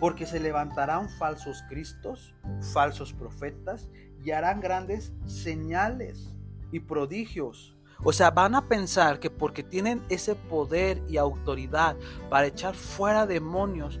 [0.00, 2.34] porque se levantarán falsos cristos,
[2.72, 3.88] falsos profetas,
[4.24, 6.34] y harán grandes señales
[6.72, 7.74] y prodigios.
[8.04, 11.96] O sea, van a pensar que porque tienen ese poder y autoridad
[12.30, 13.98] para echar fuera demonios,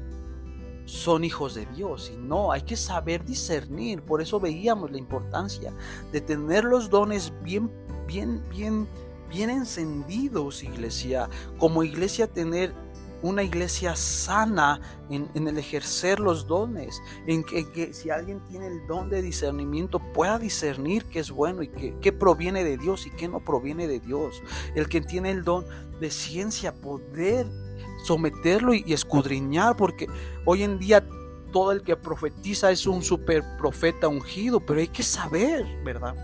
[0.84, 2.10] son hijos de Dios.
[2.14, 4.02] Y no, hay que saber discernir.
[4.02, 5.72] Por eso veíamos la importancia
[6.12, 7.70] de tener los dones bien,
[8.06, 8.88] bien, bien,
[9.28, 11.28] bien encendidos, iglesia.
[11.58, 12.72] Como iglesia tener
[13.22, 19.08] una iglesia sana en, el ejercer los dones, en que, si alguien tiene el don
[19.08, 23.40] de discernimiento pueda discernir qué es bueno y qué, proviene de Dios y qué no
[23.40, 24.42] proviene de Dios.
[24.74, 25.64] El que tiene el don
[26.00, 27.46] de ciencia, poder
[28.04, 30.06] someterlo y, escudriñar, porque
[30.44, 31.04] hoy en día
[31.52, 36.14] todo el que profetiza es un super profeta ungido, pero hay que saber, ¿verdad?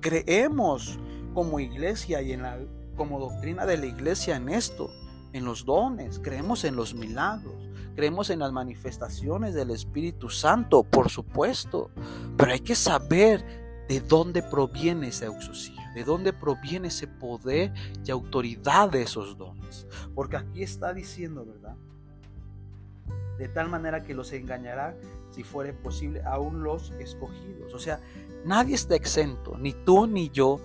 [0.00, 0.98] Creemos
[1.34, 2.58] como iglesia y en la,
[2.94, 4.90] como doctrina de la iglesia en esto
[5.36, 7.54] en los dones, creemos en los milagros,
[7.94, 11.90] creemos en las manifestaciones del Espíritu Santo, por supuesto,
[12.36, 13.44] pero hay que saber
[13.88, 17.72] de dónde proviene esa exusía, de dónde proviene ese poder
[18.04, 19.86] y autoridad de esos dones.
[20.14, 21.76] Porque aquí está diciendo, ¿verdad?
[23.38, 24.96] De tal manera que los engañará,
[25.30, 27.74] si fuere posible, aún los escogidos.
[27.74, 28.00] O sea,
[28.44, 30.60] nadie está exento, ni tú ni yo,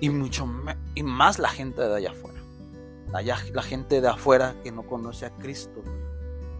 [0.00, 0.46] y mucho
[0.94, 2.35] y más la gente de allá afuera
[3.12, 5.82] la gente de afuera que no conoce a Cristo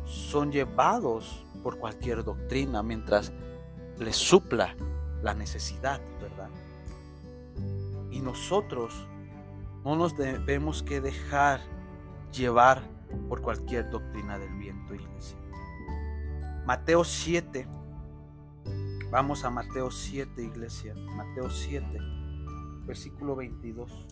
[0.04, 3.32] son llevados por cualquier doctrina mientras
[3.98, 4.76] les supla
[5.22, 6.50] la necesidad, ¿verdad?
[8.10, 9.06] Y nosotros
[9.84, 11.60] no nos debemos que dejar
[12.32, 12.82] llevar
[13.28, 15.38] por cualquier doctrina del viento, iglesia.
[16.64, 17.66] Mateo 7.
[19.10, 20.94] Vamos a Mateo 7, iglesia.
[20.94, 21.86] Mateo 7,
[22.84, 24.06] versículo 22.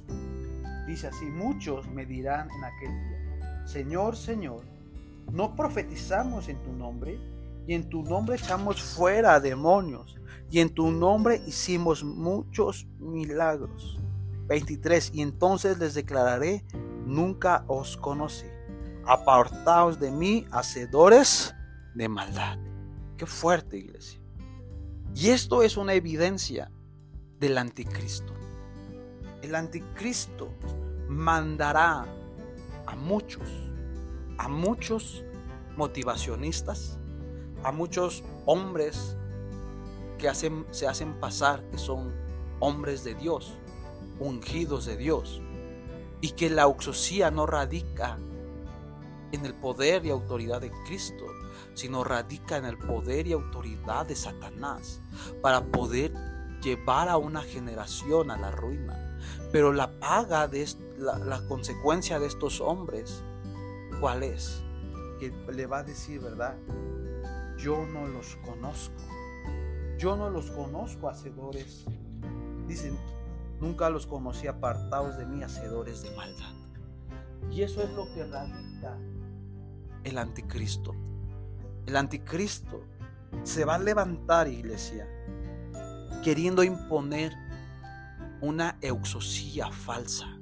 [0.87, 4.65] Dice así, muchos me dirán en aquel día, Señor, Señor,
[5.33, 7.19] ¿no profetizamos en tu nombre?
[7.67, 10.17] Y en tu nombre echamos fuera demonios.
[10.51, 13.99] Y en tu nombre hicimos muchos milagros.
[14.47, 15.13] 23.
[15.15, 16.63] Y entonces les declararé,
[17.07, 18.47] nunca os conocí.
[19.07, 21.55] Apartaos de mí, hacedores
[21.95, 22.59] de maldad.
[23.17, 24.21] Qué fuerte, iglesia.
[25.15, 26.71] Y esto es una evidencia
[27.39, 28.35] del anticristo
[29.45, 30.49] el anticristo
[31.09, 32.07] mandará
[32.87, 33.49] a muchos,
[34.39, 35.23] a muchos
[35.77, 36.99] motivacionistas,
[37.63, 39.17] a muchos hombres
[40.19, 42.15] que se hacen pasar que son
[42.61, 43.55] hombres de Dios,
[44.19, 45.43] ungidos de Dios,
[46.21, 48.19] y que la oxosía no radica
[49.33, 51.25] en el poder y autoridad de Cristo,
[51.75, 55.03] sino radica en el poder y autoridad de Satanás
[55.43, 56.15] para poder
[56.63, 59.04] llevar a una generación a la ruina.
[59.55, 63.23] Pero la paga de la, consecuencia de estos hombres,
[64.01, 64.65] ¿cuál es?
[65.21, 66.57] Que le va a decir, ¿verdad?
[67.57, 69.01] Yo no los conozco.
[69.97, 71.85] Yo no los conozco, hacedores.
[72.67, 72.99] Dicen,
[73.61, 76.53] nunca los conocí apartados de mí, hacedores de maldad.
[77.53, 78.99] Y eso es lo que radica
[80.03, 80.97] el anticristo.
[81.87, 82.83] El anticristo
[83.45, 85.07] se va a levantar, iglesia,
[86.25, 87.44] queriendo imponer
[88.45, 90.39] una euxosía falsa,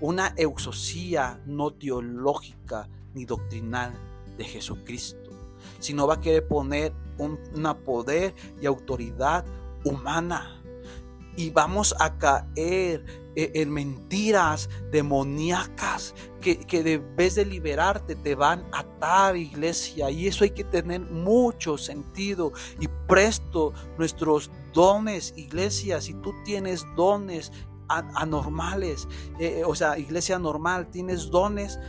[0.00, 3.92] una euxosía no teológica ni doctrinal
[4.38, 5.30] de Jesucristo,
[5.78, 7.38] sino va a querer poner un
[7.84, 9.44] poder y autoridad
[9.84, 10.52] humana.
[11.38, 13.04] y vamos a caer
[13.36, 20.10] e, en mentiras demoníacas que, que de vez de liberarte te van a atar, iglesia.
[20.10, 26.00] Y eso hay que tener mucho sentido y presto nuestros dones, iglesia.
[26.00, 27.50] Si tú tienes dones
[27.88, 29.08] anormales,
[29.40, 31.80] eh, o sea, iglesia normal, tienes dones,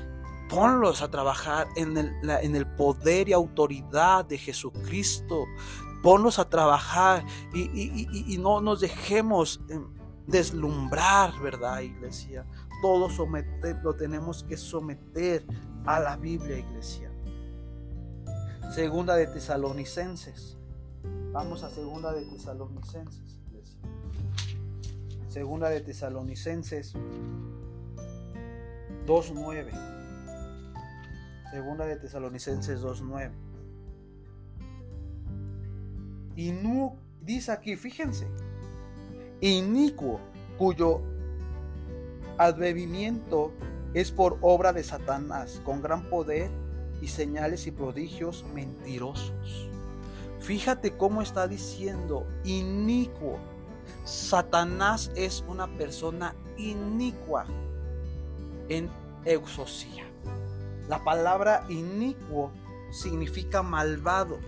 [0.49, 2.11] ponlos a trabajar en el,
[2.41, 5.45] en el, poder y autoridad de Jesucristo.
[6.01, 9.87] Ponlos a trabajar y, no nos dejemos em,
[10.25, 12.45] deslumbrar, ¿verdad, iglesia?
[12.81, 15.45] Todo someter, lo tenemos que someter
[15.85, 17.11] a la Biblia, iglesia.
[18.73, 20.56] Segunda de Tesalonicenses.
[21.31, 23.39] Vamos a segunda de Tesalonicenses.
[25.29, 26.95] Segunda de Tesalonicenses
[29.05, 29.71] 2.9.
[31.51, 33.31] Segunda de Tesalonicenses 2.9.
[36.35, 38.27] Y no, dice aquí, fíjense,
[39.41, 40.19] inicuo,
[40.57, 41.01] cuyo
[42.37, 43.51] advenimiento
[43.93, 46.49] es por obra de Satanás, con gran poder
[47.01, 49.69] y señales y prodigios mentirosos.
[50.47, 53.37] Fíjate cómo está diciendo inicuo.
[54.05, 57.45] Satanás es una persona inicua
[58.69, 58.89] en
[59.25, 60.05] exosía.
[60.87, 62.53] La palabra inicuo
[62.91, 64.39] significa malvado,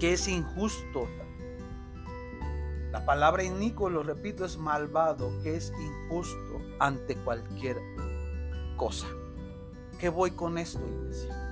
[0.00, 1.06] que es injusto,
[2.90, 7.76] la palabra inicuo, lo repito, es malvado, que es injusto ante cualquier
[8.78, 9.08] cosa.
[9.98, 11.51] ¿Qué voy con esto, iglesia?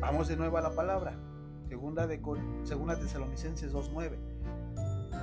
[0.00, 1.18] Vamos de nuevo a la palabra.
[1.68, 2.20] Segunda de
[2.62, 4.18] Segunda Tesalonicenses 2:9.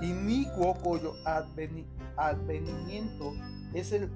[0.01, 3.33] Inicuo cuyo advenimiento
[3.73, 4.11] es el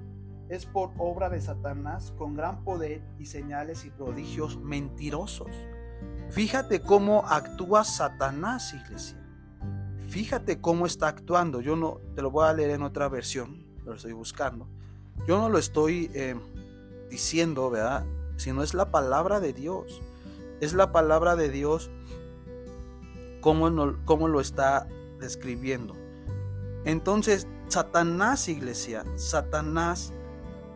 [0.50, 5.48] es por obra de Satanás con gran poder y señales y prodigios mentirosos.
[6.28, 9.16] Fíjate cómo actúa Satanás, iglesia.
[10.08, 11.60] Fíjate cómo está actuando.
[11.60, 14.66] Yo no te lo voy a leer en otra versión, lo estoy buscando.
[15.26, 16.34] Yo no lo estoy eh,
[17.08, 18.04] diciendo, ¿verdad?
[18.36, 20.02] Sino es la palabra de Dios.
[20.60, 21.90] Es la palabra de Dios
[23.40, 24.86] cómo lo está
[25.18, 25.96] describiendo.
[26.84, 30.12] Entonces, Satanás, iglesia, Satanás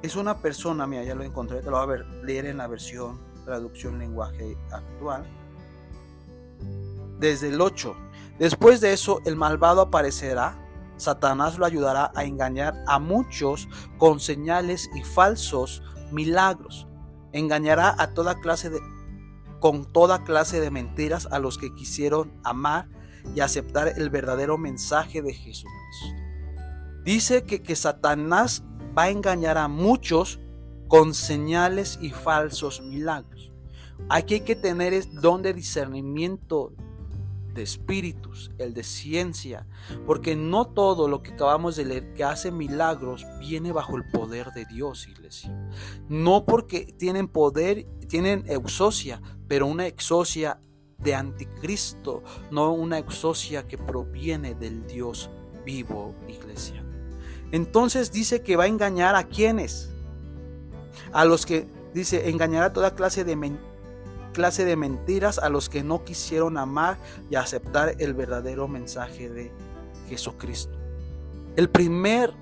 [0.03, 2.67] es una persona, mira, ya lo encontré, te lo voy a ver, leer en la
[2.67, 5.27] versión traducción lenguaje actual.
[7.19, 7.95] Desde el 8,
[8.39, 10.59] Después de eso, el malvado aparecerá.
[10.97, 13.69] Satanás lo ayudará a engañar a muchos
[13.99, 15.83] con señales y falsos
[16.13, 16.87] milagros.
[17.33, 18.81] Engañará a toda clase de
[19.65, 22.87] con toda clase de mentiras a los que quisieron amar
[23.35, 26.07] y aceptar el verdadero mensaje de Jesucristo.
[27.03, 28.63] Dice que, que Satanás
[28.95, 30.39] va a engañar a muchos
[30.87, 33.53] con señales y falsos milagros.
[34.11, 36.75] Aquí hay que tener el don de discernimiento
[37.55, 39.67] de espíritus, el de ciencia,
[40.07, 44.51] porque no todo lo que acabamos de leer que hace milagros viene bajo el poder
[44.53, 45.57] de Dios, iglesia.
[46.09, 50.59] No porque tienen poder, tienen exocia, pero una exocia
[50.99, 55.31] de anticristo, no una exocia que proviene del Dios
[55.65, 56.83] vivo, iglesia.
[57.53, 59.91] Entonces dice que va a engañar a quienes,
[61.13, 63.37] a los que dice engañará toda clase de
[64.33, 66.99] clase de mentiras a los que no quisieron amar
[67.31, 69.53] y aceptar el verdadero mensaje de
[70.09, 70.77] Jesucristo.
[71.57, 72.33] El primer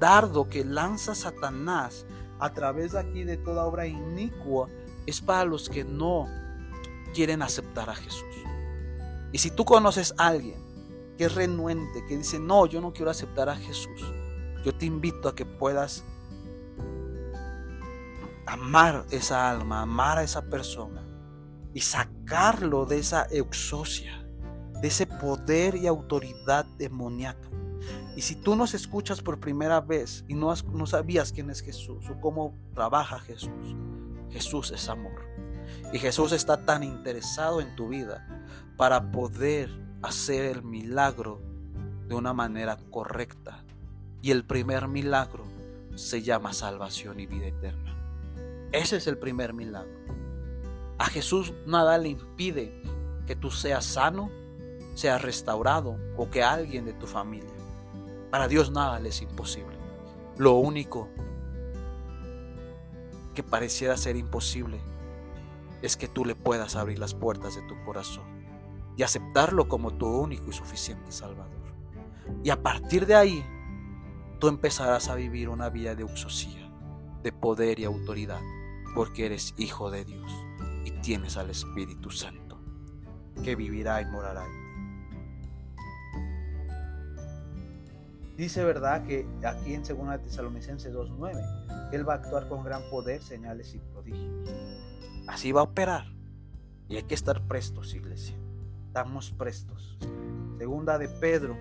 [0.00, 2.06] dardo que lanza Satanás
[2.38, 4.68] a través de aquí de toda obra inicua
[5.08, 6.26] es para los que no
[7.14, 8.24] quieren aceptar a Jesús.
[9.32, 10.62] Y si tú conoces a alguien
[11.16, 14.02] que es renuente, que dice, no, yo no quiero aceptar a Jesús,
[14.64, 16.04] yo te invito a que puedas
[18.46, 21.02] amar esa alma, amar a esa persona
[21.74, 24.26] y sacarlo de esa exocia,
[24.80, 27.48] de ese poder y autoridad demoníaca.
[28.16, 32.08] Y si tú nos escuchas por primera vez y no, no sabías quién es Jesús
[32.10, 33.76] o cómo trabaja Jesús,
[34.30, 35.26] Jesús es amor.
[35.92, 38.44] Y Jesús está tan interesado en tu vida
[38.76, 39.70] para poder
[40.02, 41.40] hacer el milagro
[42.06, 43.64] de una manera correcta.
[44.22, 45.44] Y el primer milagro
[45.94, 47.94] se llama salvación y vida eterna.
[48.72, 49.98] Ese es el primer milagro.
[50.98, 52.82] A Jesús nada le impide
[53.26, 54.30] que tú seas sano,
[54.94, 57.50] seas restaurado o que alguien de tu familia.
[58.30, 59.76] Para Dios nada le es imposible.
[60.36, 61.08] Lo único
[63.38, 64.80] que pareciera ser imposible
[65.80, 68.24] es que tú le puedas abrir las puertas de tu corazón
[68.96, 71.72] y aceptarlo como tu único y suficiente Salvador.
[72.42, 73.44] Y a partir de ahí,
[74.40, 76.68] tú empezarás a vivir una vida de uxosía,
[77.22, 78.40] de poder y autoridad,
[78.96, 80.32] porque eres hijo de Dios
[81.08, 82.60] tienes al Espíritu Santo,
[83.42, 84.67] que vivirá y morará en
[88.38, 93.20] Dice verdad que aquí en 2 Tesalonicenses 2.9, Él va a actuar con gran poder,
[93.20, 94.48] señales y prodigios.
[95.26, 96.04] Así va a operar.
[96.86, 98.36] Y hay que estar prestos, iglesia.
[98.86, 99.98] Estamos prestos.
[100.56, 101.56] Segunda de Pedro.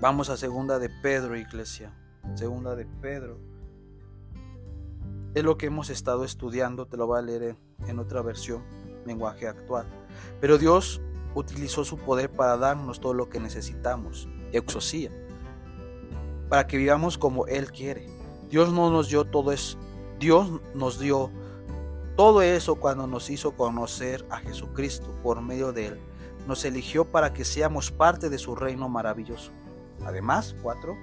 [0.00, 1.94] Vamos a segunda de Pedro, iglesia.
[2.34, 3.38] Segunda de Pedro.
[5.34, 8.64] Es lo que hemos estado estudiando, te lo voy a leer en otra versión,
[9.06, 9.86] lenguaje actual.
[10.40, 11.00] Pero Dios
[11.36, 15.10] utilizó su poder para darnos todo lo que necesitamos, exosía,
[16.48, 18.06] para que vivamos como Él quiere.
[18.48, 19.78] Dios no nos dio todo eso,
[20.18, 21.30] Dios nos dio
[22.16, 26.00] todo eso cuando nos hizo conocer a Jesucristo por medio de Él.
[26.46, 29.50] Nos eligió para que seamos parte de su reino maravilloso.
[30.04, 30.96] Además, cuatro,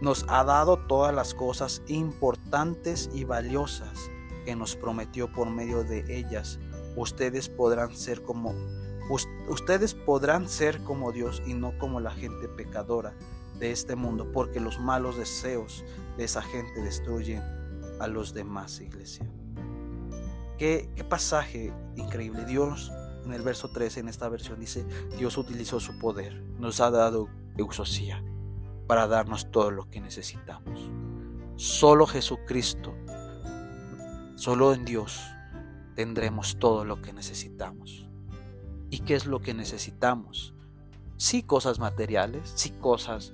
[0.00, 4.10] nos ha dado todas las cosas importantes y valiosas
[4.44, 6.58] que nos prometió por medio de ellas
[6.96, 8.54] ustedes podrán ser como
[9.48, 13.14] ustedes podrán ser como Dios y no como la gente pecadora
[13.58, 15.84] de este mundo, porque los malos deseos
[16.16, 17.42] de esa gente destruyen
[18.00, 19.26] a los demás, iglesia.
[20.58, 22.44] Qué, pasaje increíble.
[22.44, 22.92] Dios
[23.24, 24.84] en el verso 13, en esta versión, dice,
[25.16, 28.22] Dios utilizó su poder, nos ha dado euxosía
[28.86, 30.90] para darnos todo lo que necesitamos.
[31.56, 32.94] Solo Jesucristo,
[34.34, 35.22] solo en Dios
[35.94, 38.10] tendremos todo lo que necesitamos.
[38.94, 40.54] ¿Y qué es lo que necesitamos?
[41.16, 43.32] Sí cosas materiales, sí cosas,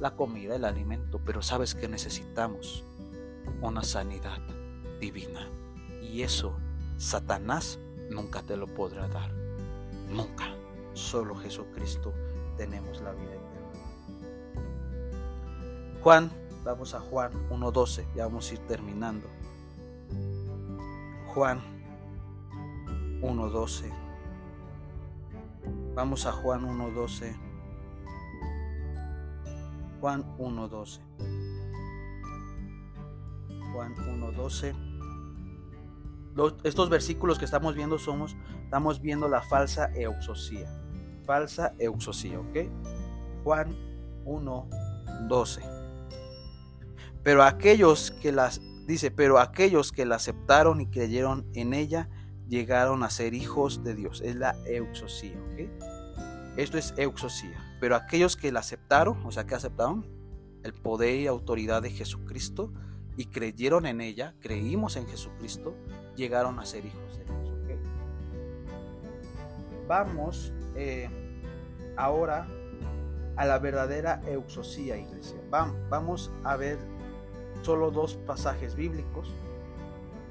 [0.00, 2.84] la comida, el alimento, pero sabes que necesitamos
[3.62, 4.38] una sanidad
[5.00, 5.48] divina.
[6.02, 6.58] Y eso
[6.98, 7.78] Satanás
[8.10, 9.32] nunca te lo podrá dar.
[10.10, 10.54] Nunca.
[10.92, 12.12] Solo Jesucristo
[12.58, 13.72] tenemos la vida eterna.
[16.02, 16.30] Juan,
[16.64, 19.26] vamos a Juan 1.12, ya vamos a ir terminando.
[21.32, 21.62] Juan
[23.22, 24.07] 1.12.
[25.98, 27.36] Vamos a Juan 1.12.
[30.00, 31.00] Juan 1.12.
[33.72, 34.76] Juan 1.12.
[36.62, 40.70] Estos versículos que estamos viendo somos, estamos viendo la falsa euxosía.
[41.26, 42.58] Falsa euxosía, ¿ok?
[43.42, 43.74] Juan
[44.24, 45.62] 1.12.
[47.24, 52.08] Pero aquellos que las, dice, pero aquellos que la aceptaron y creyeron en ella,
[52.48, 54.20] llegaron a ser hijos de Dios.
[54.24, 55.38] Es la euxosía.
[56.56, 57.76] Esto es euxosía.
[57.80, 60.06] Pero aquellos que la aceptaron, o sea, que aceptaron
[60.64, 62.72] el poder y autoridad de Jesucristo
[63.16, 65.74] y creyeron en ella, creímos en Jesucristo,
[66.16, 67.38] llegaron a ser hijos de Dios.
[69.86, 71.08] Vamos eh,
[71.96, 72.48] ahora
[73.36, 75.38] a la verdadera euxosía, iglesia.
[75.50, 76.78] Vamos a ver
[77.62, 79.32] solo dos pasajes bíblicos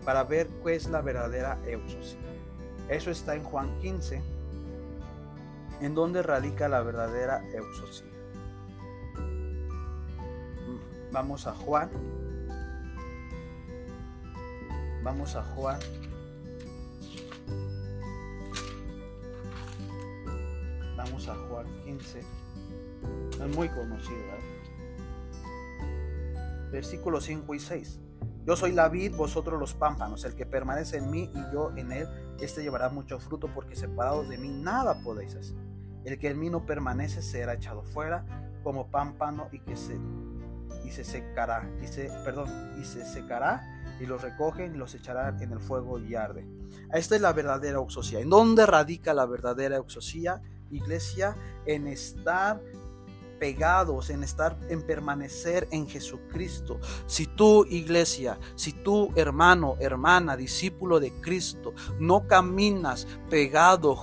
[0.08, 2.18] para ver cuál es la verdadera euxosía.
[2.88, 4.22] Eso está en Juan 15,
[5.82, 8.08] en donde radica la verdadera euxosía.
[11.12, 11.90] Vamos a Juan.
[15.04, 15.80] Vamos a Juan.
[20.96, 22.20] Vamos a Juan 15.
[22.20, 24.22] Es muy conocido.
[26.72, 28.07] Versículos 5 y 6.
[28.46, 30.24] Yo soy la vid, vosotros los pámpanos.
[30.24, 32.08] El que permanece en mí y yo en él,
[32.40, 35.58] este llevará mucho fruto, porque separados de mí nada podéis hacer.
[36.06, 38.26] El que en mí no permanece será echado fuera
[38.64, 39.98] como pámpano y que se
[40.86, 42.48] y se secará, y se, perdón,
[42.80, 43.62] y se secará
[44.00, 46.48] y los recogen y los echarán en el fuego y arde.
[46.94, 48.20] Esta es la verdadera oxosía.
[48.20, 50.42] ¿En dónde radica la verdadera oxosía?
[50.70, 52.62] Iglesia, en estar
[53.40, 56.80] pegados en estar, en permanecer en Jesucristo.
[57.06, 63.96] Si tú, iglesia, si tú, hermano, hermana, discípulo de Cristo, no caminas pegado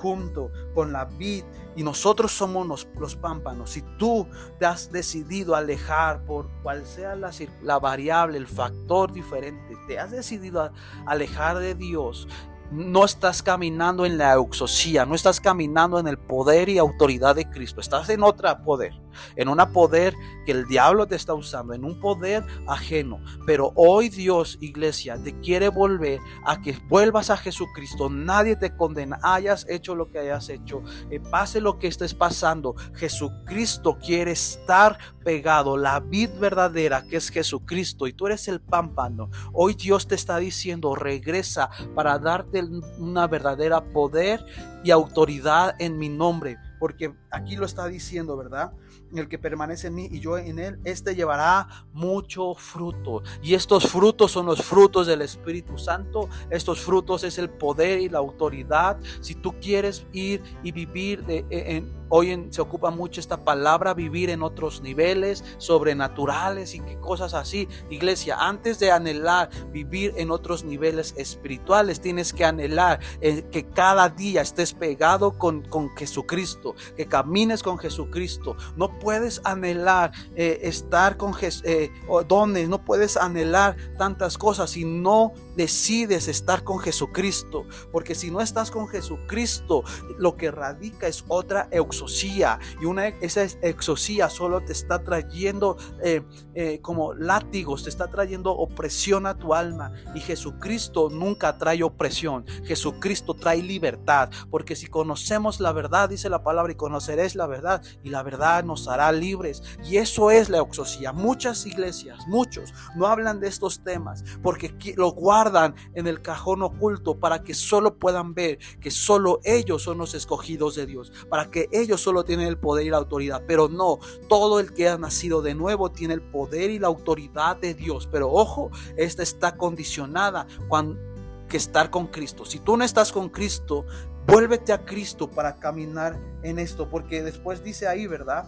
[0.00, 1.44] junto con la vid
[1.76, 3.70] y nosotros somos los, pámpanos.
[3.70, 4.26] Si tú
[4.58, 7.30] te has decidido alejar por cual sea la,
[7.62, 10.72] la variable, el factor diferente, te has decidido
[11.06, 12.26] alejar de Dios
[12.70, 17.48] no estás caminando en la euxosía, no estás caminando en el poder y autoridad de
[17.48, 18.92] Cristo, estás en otro poder,
[19.36, 23.22] en un poder que el diablo te está usando, en un poder ajeno.
[23.46, 28.08] Pero hoy Dios, iglesia, te quiere volver a que vuelvas a Jesucristo.
[28.08, 32.74] Nadie te condena, hayas hecho lo que hayas hecho, eh, pase lo que estés pasando.
[32.94, 39.30] Jesucristo quiere estar pegado, la vid verdadera que es Jesucristo y tú eres el pámpano.
[39.52, 42.62] Hoy Dios te está diciendo, regresa para darte
[42.98, 44.44] una verdadera poder
[44.82, 46.58] y autoridad en mi nombre.
[46.78, 48.72] Porque aquí lo está diciendo, ¿verdad?
[49.18, 53.22] El que permanece en mí y yo en él, este llevará mucho fruto.
[53.42, 56.28] Y estos frutos son los frutos del Espíritu Santo.
[56.50, 58.98] Estos frutos es el poder y la autoridad.
[59.20, 64.30] Si tú quieres ir y vivir de, en, Hoy se ocupa mucho esta palabra, vivir
[64.30, 67.68] en otros niveles sobrenaturales y que cosas así.
[67.88, 74.08] Iglesia, antes de anhelar vivir en otros niveles espirituales, tienes que anhelar eh, que cada
[74.08, 78.56] día estés pegado con, con, Jesucristo, que camines con Jesucristo.
[78.74, 81.92] No puedes anhelar eh, estar con Jesús, eh,
[82.26, 87.66] dones, no puedes anhelar tantas cosas si no decides estar con Jesucristo.
[87.92, 89.84] Porque si no estás con Jesucristo,
[90.16, 92.58] lo que radica es otra exosía.
[92.80, 96.22] Y una, esa exosía solo te está trayendo eh,
[96.54, 99.92] eh, como látigos, te está trayendo opresión a tu alma.
[100.14, 102.46] Y Jesucristo nunca trae opresión.
[102.64, 104.30] Jesucristo trae libertad.
[104.50, 108.64] Porque si conocemos la verdad, dice la palabra, y conoceréis la verdad, y la verdad
[108.64, 109.62] nos hará libres.
[109.84, 111.12] Y eso es la exosía.
[111.12, 115.49] Muchas iglesias, muchos, no hablan de estos temas porque lo guardan
[115.94, 120.74] en el cajón oculto para que solo puedan ver que solo ellos son los escogidos
[120.74, 123.42] de Dios, para que ellos solo tienen el poder y la autoridad.
[123.46, 123.98] Pero no,
[124.28, 128.08] todo el que ha nacido de nuevo tiene el poder y la autoridad de Dios.
[128.10, 131.10] Pero ojo, esta está condicionada cuando
[131.50, 132.46] que estar con Cristo.
[132.46, 133.84] Si tú no estás con Cristo,
[134.26, 138.46] vuélvete a Cristo para caminar en esto, porque después dice ahí, ¿verdad?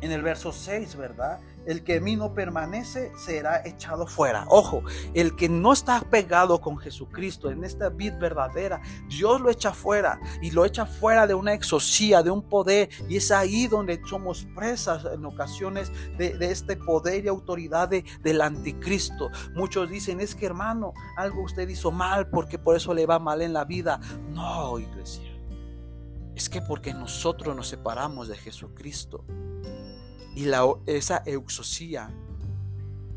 [0.00, 1.40] En el verso 6, ¿verdad?
[1.66, 4.46] El que en mí no permanece será echado fuera.
[4.48, 4.82] Ojo,
[5.14, 10.20] el que no está pegado con Jesucristo en esta vida verdadera, Dios lo echa fuera
[10.40, 12.88] y lo echa fuera de una exosía, de un poder.
[13.08, 19.30] Y es ahí donde somos presas en ocasiones de, este poder y autoridad del anticristo.
[19.54, 23.42] Muchos dicen, es que hermano, algo usted hizo mal porque por eso le va mal
[23.42, 24.00] en la vida.
[24.30, 25.30] No, iglesia.
[26.34, 29.24] Es que porque nosotros nos separamos de Jesucristo
[30.34, 32.10] y la, esa exosía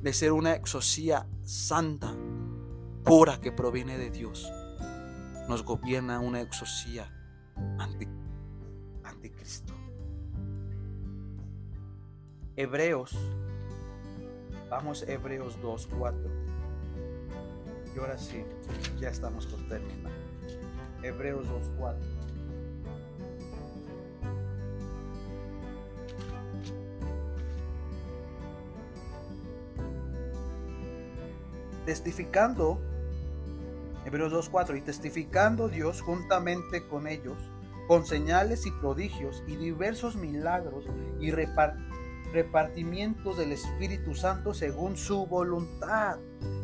[0.01, 2.13] de ser una exosía santa,
[3.03, 4.51] pura que proviene de Dios,
[5.47, 7.11] nos gobierna una exosía
[7.79, 8.07] anti,
[9.03, 9.73] anticristo.
[12.55, 13.17] Hebreos,
[14.69, 16.19] vamos Hebreos 2, 4.
[17.95, 18.43] Y ahora sí,
[18.99, 20.11] ya estamos por terminar.
[21.01, 22.14] Hebreos 2, 4.
[31.85, 32.79] Testificando,
[34.05, 37.37] Hebreos 2.4, y testificando Dios juntamente con ellos,
[37.87, 40.85] con señales y prodigios y diversos milagros
[41.19, 41.31] y
[42.33, 46.17] repartimientos del Espíritu Santo según su voluntad.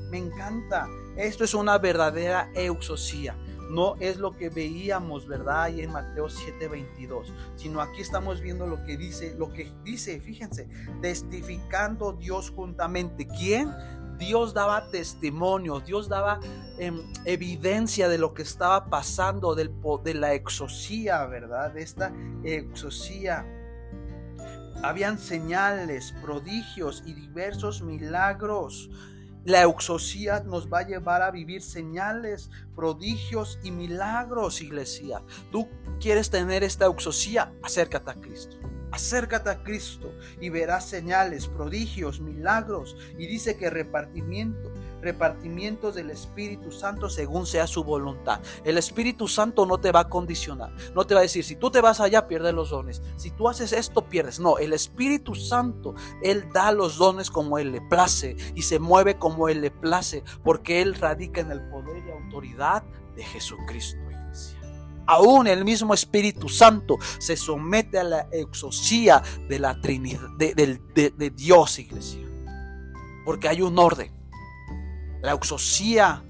[0.10, 0.88] Me encanta.
[1.16, 3.36] Esto es una verdadera euxosía.
[3.70, 5.64] No es lo que veíamos, ¿verdad?
[5.64, 10.68] Ahí en Mateo 7:22, sino aquí estamos viendo lo que dice, lo que dice, fíjense,
[11.02, 13.28] testificando Dios juntamente.
[13.28, 13.70] ¿Quién?
[14.22, 16.40] Dios daba testimonio, Dios daba
[16.78, 21.74] em, evidencia de lo que estaba pasando, de la exosía, ¿verdad?
[21.74, 22.14] De esta
[22.44, 23.44] exosía.
[24.84, 28.92] Habían señales, prodigios y diversos milagros.
[29.44, 35.24] La exosía nos va a llevar a vivir señales, prodigios y milagros, iglesia.
[35.52, 35.68] Tú
[36.00, 38.71] quieres tener esta exosía, acércate a Cristo.
[38.92, 42.98] Acércate a Cristo y verás señales, prodigios, milagros.
[43.18, 44.70] Y dice que repartimiento,
[45.02, 48.42] repartimientos del Espíritu Santo según sea su voluntad.
[48.66, 50.74] El Espíritu Santo no te va a condicionar.
[50.94, 53.02] No te va a decir, si tú te vas allá, pierdes los dones.
[53.16, 54.40] Si tú haces esto, pierdes.
[54.40, 59.18] No, el Espíritu Santo, Él da los dones como Él le place y se mueve
[59.18, 62.84] como Él le place, porque Él radica en el poder y autoridad
[63.16, 64.02] de Jesucristo
[65.12, 71.80] aún el mismo Espíritu Santo se somete a la exosía de la Trinidad, de, Dios,
[71.80, 72.26] iglesia.
[73.26, 74.12] Porque hay un orden.
[75.22, 76.24] La exosía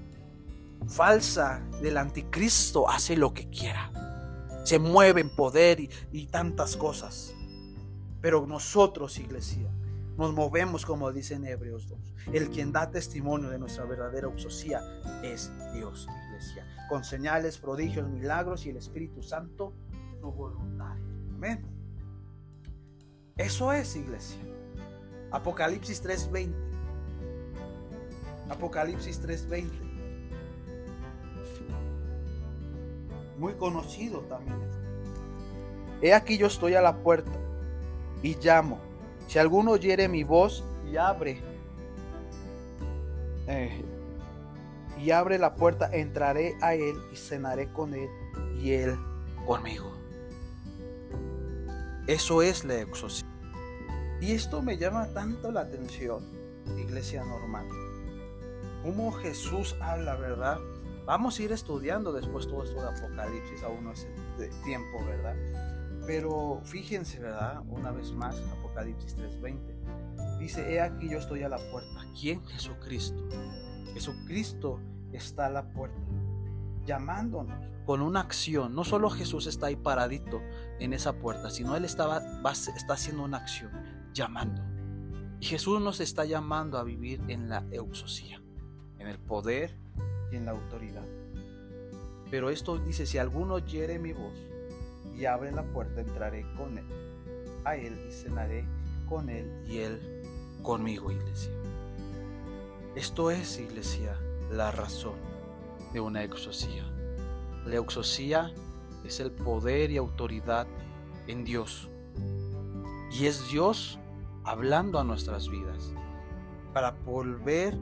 [0.88, 3.90] falsa del anticristo hace lo que quiera.
[4.64, 7.34] Se mueve en poder y, tantas cosas.
[8.20, 9.70] Pero nosotros, iglesia,
[10.18, 11.98] nos movemos como dice en Hebreos 2.
[12.32, 14.82] El quien da testimonio de nuestra verdadera exosía
[15.22, 16.06] es Dios
[16.92, 19.72] con señales, prodigios, milagros y el Espíritu Santo
[20.20, 20.94] su voluntad.
[21.34, 21.64] Amén.
[23.34, 24.42] Eso es iglesia.
[25.30, 26.54] Apocalipsis 3:20.
[28.50, 29.70] Apocalipsis 3:20.
[33.38, 34.60] Muy conocido también.
[36.02, 37.32] He aquí yo estoy a la puerta
[38.22, 38.78] y llamo.
[39.28, 40.62] Si alguno oyere mi voz
[40.92, 41.40] y abre,
[43.46, 43.82] eh,
[45.02, 48.08] y abre la puerta, entraré a él y cenaré con él
[48.62, 48.96] y él
[49.46, 49.92] conmigo.
[52.06, 53.30] Eso es la exorcismo.
[54.20, 56.22] Y esto me llama tanto la atención,
[56.78, 57.66] iglesia normal.
[58.82, 60.58] Cómo Jesús habla, ¿verdad?
[61.04, 64.06] Vamos a ir estudiando después todo esto de Apocalipsis, aún no es
[64.38, 65.34] el tiempo, ¿verdad?
[66.06, 67.62] Pero fíjense, ¿verdad?
[67.68, 70.38] Una vez más, Apocalipsis 3:20.
[70.38, 72.06] Dice, he aquí yo estoy a la puerta.
[72.20, 72.44] ¿Quién?
[72.46, 73.28] Jesucristo.
[73.94, 74.80] Jesucristo
[75.12, 76.00] está a la puerta,
[76.84, 78.74] llamándonos con una acción.
[78.74, 80.40] No solo Jesús está ahí paradito
[80.78, 82.22] en esa puerta, sino Él estaba,
[82.76, 83.70] está haciendo una acción,
[84.12, 84.62] llamando.
[85.40, 88.40] Y Jesús nos está llamando a vivir en la euxosía,
[88.98, 89.76] en el poder
[90.30, 91.06] y en la autoridad.
[92.30, 94.38] Pero esto dice, si alguno oyere mi voz
[95.16, 96.86] y abre la puerta, entraré con él.
[97.64, 98.64] A él y cenaré
[99.08, 100.22] con él y él
[100.62, 101.52] conmigo, iglesia.
[102.94, 104.16] Esto es, iglesia,
[104.52, 105.16] la razón
[105.92, 106.84] de una exosía.
[107.64, 108.52] La exosía
[109.04, 110.66] es el poder y autoridad
[111.26, 111.88] en Dios.
[113.10, 113.98] Y es Dios
[114.44, 115.92] hablando a nuestras vidas
[116.72, 117.76] para volver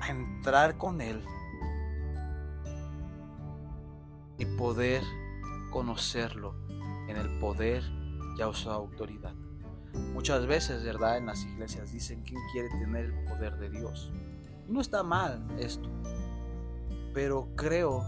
[0.00, 1.22] a entrar con Él
[4.38, 5.02] y poder
[5.70, 6.54] conocerlo
[7.08, 7.82] en el poder
[8.36, 9.34] y a su autoridad.
[10.12, 11.16] Muchas veces, ¿verdad?
[11.16, 14.12] En las iglesias dicen quién quiere tener el poder de Dios.
[14.68, 15.88] No está mal esto,
[17.14, 18.04] pero creo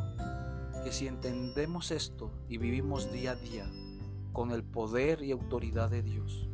[0.82, 3.70] que si entendemos esto y vivimos día a día
[4.32, 6.48] con el poder y autoridad de Dios,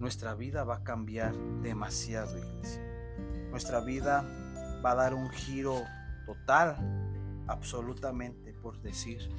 [0.00, 2.82] nuestra vida va a cambiar demasiado, iglesia.
[3.50, 4.24] Nuestra vida
[4.84, 5.80] va a dar un giro
[6.26, 6.76] total,
[7.46, 9.30] absolutamente, por decir,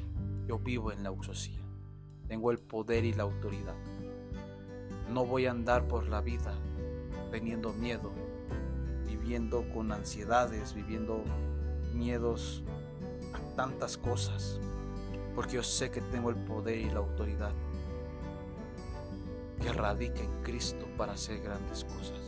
[0.47, 1.61] yo vivo en la auxosía,
[2.27, 3.75] tengo el poder y la autoridad.
[5.09, 6.53] No voy a andar por la vida
[7.31, 8.11] teniendo miedo,
[9.21, 11.23] viviendo con ansiedades, viviendo
[11.93, 12.63] miedos
[13.33, 14.59] a tantas cosas,
[15.35, 17.51] porque yo sé que tengo el poder y la autoridad
[19.61, 22.19] que radica en Cristo para hacer grandes cosas.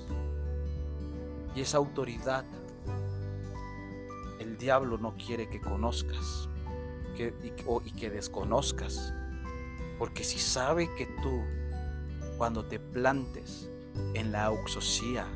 [1.55, 2.45] Y esa autoridad
[4.39, 6.47] el diablo no quiere que conozcas
[7.15, 7.33] que,
[7.85, 9.13] y que desconozcas,
[9.97, 11.41] porque si sabe que tú
[12.37, 13.69] cuando te plantes
[14.13, 15.27] en la auxosía,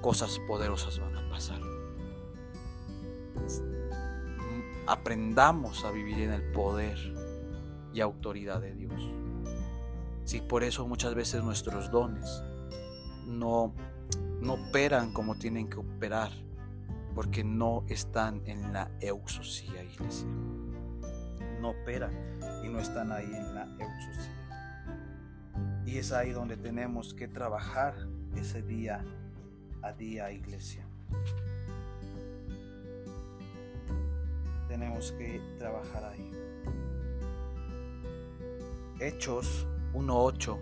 [0.00, 1.60] cosas poderosas van a pasar.
[4.86, 6.98] Aprendamos a vivir en el poder
[7.92, 9.12] y autoridad de Dios.
[10.24, 12.42] Si por eso muchas veces nuestros dones
[13.26, 13.74] no,
[14.40, 16.30] no operan como tienen que operar,
[17.14, 20.28] porque no están en la euxosía, iglesia.
[21.60, 22.12] No operan
[22.64, 24.38] y no están ahí en la euxosía.
[25.84, 27.94] Y es ahí donde tenemos que trabajar
[28.36, 29.04] ese día
[29.82, 30.86] a día, iglesia.
[34.68, 36.30] Tenemos que trabajar ahí.
[39.00, 40.58] Hechos 1.8.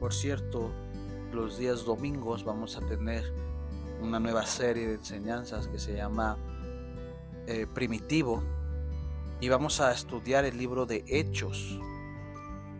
[0.00, 0.70] Por cierto,
[1.32, 3.24] los días domingos vamos a tener
[4.00, 6.38] una nueva serie de enseñanzas que se llama
[7.46, 8.42] eh, Primitivo
[9.40, 11.80] y vamos a estudiar el libro de Hechos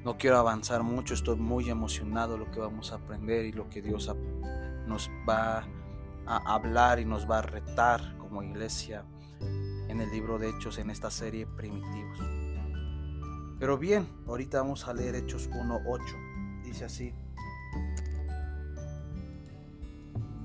[0.05, 3.83] no quiero avanzar mucho, estoy muy emocionado lo que vamos a aprender y lo que
[3.83, 4.09] Dios
[4.91, 5.69] nos va
[6.27, 9.05] a hablar y nos va a retar como iglesia
[9.89, 12.19] en el libro de Hechos en esta serie Primitivos.
[13.61, 16.63] Pero bien, ahorita vamos a leer Hechos 1.8.
[16.65, 17.15] Dice así.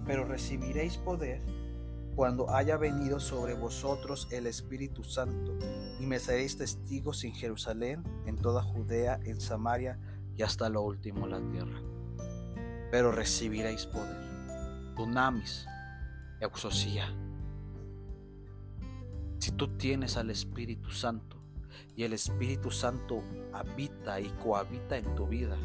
[0.05, 1.41] Pero recibiréis poder
[2.15, 5.57] cuando haya venido sobre vosotros el Espíritu Santo,
[5.99, 9.99] y me seréis testigos en Jerusalén, en toda Judea, en Samaria
[10.37, 11.81] y hasta lo último la tierra.
[12.91, 14.24] Pero recibiréis poder.
[14.95, 15.67] Dunamis,
[16.39, 17.13] exosía.
[19.39, 21.35] Si tú tienes al Espíritu Santo
[21.97, 23.21] y el Espíritu Santo
[23.51, 25.57] habita y cohabita en tu vida,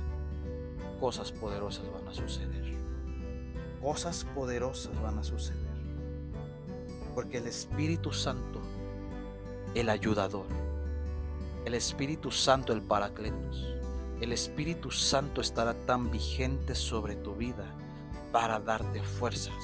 [0.98, 2.74] cosas poderosas van a suceder.
[3.80, 5.70] Cosas poderosas van a suceder.
[7.14, 8.60] Porque el Espíritu Santo,
[9.74, 10.46] el ayudador,
[11.64, 13.76] el Espíritu Santo, el Paracletos,
[14.20, 17.76] el Espíritu Santo estará tan vigente sobre tu vida
[18.32, 19.54] para darte fuerzas,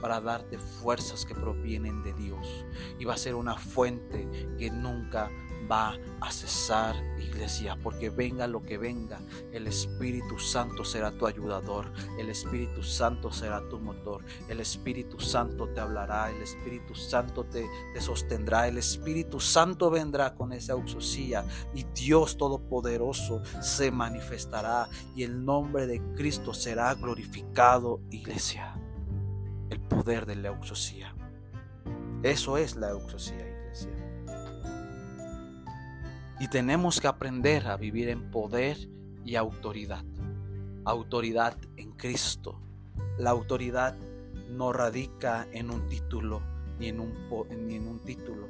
[0.00, 2.64] para darte fuerzas que provienen de Dios.
[2.98, 4.28] Y va a ser una fuente
[4.58, 5.30] que nunca
[5.70, 9.20] va a cesar, iglesia, porque venga lo que venga,
[9.52, 15.68] el Espíritu Santo será tu ayudador, el Espíritu Santo será tu motor, el Espíritu Santo
[15.68, 21.44] te hablará, el Espíritu Santo te, te sostendrá, el Espíritu Santo vendrá con esa auxosía
[21.74, 28.74] y Dios Todopoderoso se manifestará y el nombre de Cristo será glorificado, iglesia.
[29.70, 31.14] El poder de la auxosía.
[32.22, 33.55] Eso es la auxosía, iglesia.
[36.38, 38.76] Y tenemos que aprender a vivir en poder
[39.24, 40.04] y autoridad.
[40.84, 42.60] Autoridad en Cristo.
[43.18, 43.96] La autoridad
[44.50, 46.42] no radica en un título
[46.78, 47.12] ni en un,
[47.66, 48.48] ni en un título.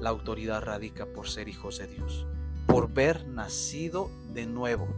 [0.00, 2.26] La autoridad radica por ser hijos de Dios,
[2.66, 4.88] por ver nacido de nuevo.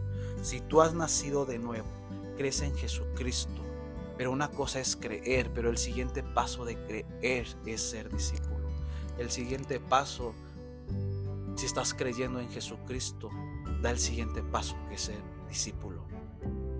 [0.41, 1.87] Si tú has nacido de nuevo,
[2.37, 3.61] crees en Jesucristo,
[4.17, 8.67] pero una cosa es creer, pero el siguiente paso de creer es ser discípulo.
[9.17, 10.33] El siguiente paso,
[11.59, 13.29] si estás creyendo en Jesucristo,
[13.81, 16.05] da el siguiente paso que es ser discípulo.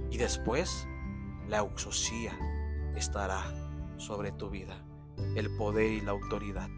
[0.10, 0.88] Y después,
[1.50, 2.32] la auxosía
[2.96, 3.44] estará
[3.98, 4.82] sobre tu vida,
[5.36, 6.70] el poder y la autoridad.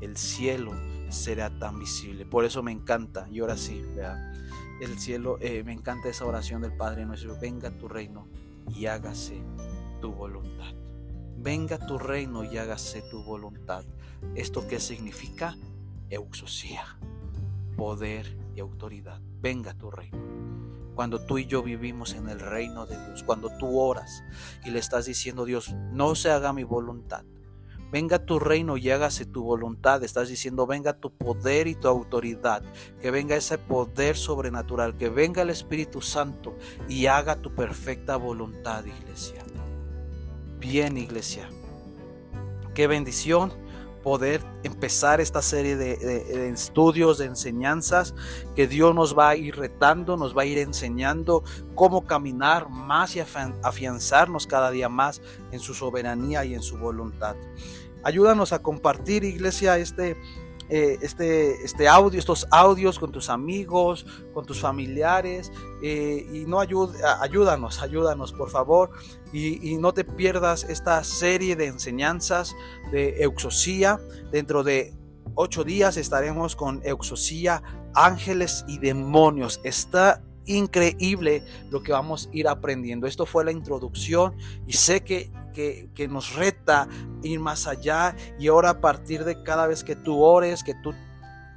[0.00, 0.72] El cielo
[1.10, 2.26] será tan visible.
[2.26, 4.32] Por eso me encanta, y ahora sí, vea,
[4.80, 8.26] el cielo, eh, me encanta esa oración del Padre nuestro, venga tu reino
[8.74, 9.40] y hágase
[10.00, 10.74] tu voluntad.
[11.36, 13.84] Venga tu reino y hágase tu voluntad.
[14.34, 15.56] ¿Esto qué significa?
[16.10, 16.98] Euxosía,
[17.76, 19.20] poder y autoridad.
[19.40, 20.18] Venga tu reino.
[20.94, 24.22] Cuando tú y yo vivimos en el reino de Dios, cuando tú oras
[24.64, 27.24] y le estás diciendo, Dios, no se haga mi voluntad,
[27.90, 30.02] venga tu reino y hágase tu voluntad.
[30.04, 32.62] Estás diciendo, venga tu poder y tu autoridad,
[33.00, 36.56] que venga ese poder sobrenatural, que venga el Espíritu Santo
[36.88, 39.42] y haga tu perfecta voluntad, iglesia.
[40.58, 41.48] Bien, iglesia.
[42.74, 43.52] Qué bendición
[44.04, 48.14] poder empezar esta serie de, estudios, de enseñanzas,
[48.54, 51.42] que Dios nos va a ir retando, nos va a ir enseñando
[51.74, 57.34] cómo caminar más y afianzarnos cada día más en su soberanía y en su voluntad.
[58.02, 60.18] Ayúdanos a compartir, iglesia, este,
[60.70, 65.52] eh, este, este audio, estos audios con tus amigos, con tus familiares.
[65.82, 68.90] Eh, y no ayúdanos, ayúdanos por favor.
[69.32, 72.54] Y, no te pierdas esta serie de enseñanzas
[72.92, 74.00] de Euxosía.
[74.30, 74.94] Dentro de
[75.34, 77.62] ocho días estaremos con Euxosía,
[77.94, 79.60] ángeles y demonios.
[79.64, 83.06] Está increíble lo que vamos a ir aprendiendo.
[83.06, 84.34] Esto fue la introducción
[84.66, 86.88] y sé que que, nos reta
[87.22, 90.92] ir más allá y ahora a partir de cada vez que tú ores, que tú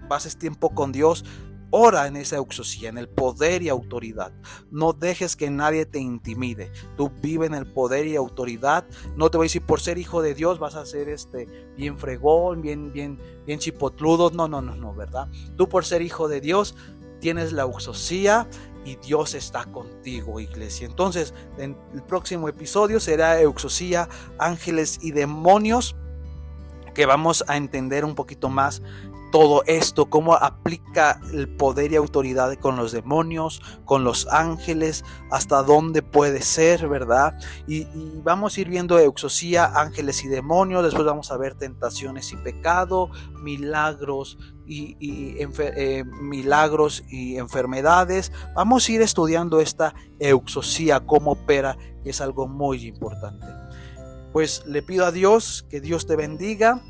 [0.08, 1.26] pases tiempo con Dios,
[1.70, 4.32] Ora en esa euxosía, en el poder y autoridad.
[4.72, 6.72] No dejes que nadie te intimide.
[6.96, 8.86] Tú vive en el poder y autoridad.
[9.18, 11.46] No te voy a decir por ser hijo de Dios vas a ser este
[11.76, 14.32] bien fregón, bien bien bien chipotludo.
[14.32, 15.28] No, no, no, no, ¿verdad?
[15.58, 16.74] Tú por ser hijo de Dios
[17.20, 18.48] tienes la euxosía
[18.88, 20.88] y Dios está contigo, iglesia.
[20.88, 24.08] Entonces, en el próximo episodio será Euxosía,
[24.40, 25.98] ángeles y demonios,
[26.94, 28.82] que vamos a entender un poquito más
[29.32, 35.64] todo esto, cómo aplica el poder y autoridad con los demonios, con los ángeles, hasta
[35.64, 37.38] dónde puede ser, ¿verdad?
[37.68, 37.88] Y,
[38.24, 43.10] vamos a ir viendo Euxosía, ángeles y demonios, después vamos a ver tentaciones y pecado,
[43.42, 48.32] milagros y, eh, milagros y enfermedades.
[48.56, 53.46] Vamos a ir estudiando esta Euxosía, cómo opera, que es algo muy importante.
[54.34, 56.82] Pues le pido a Dios que Dios te bendiga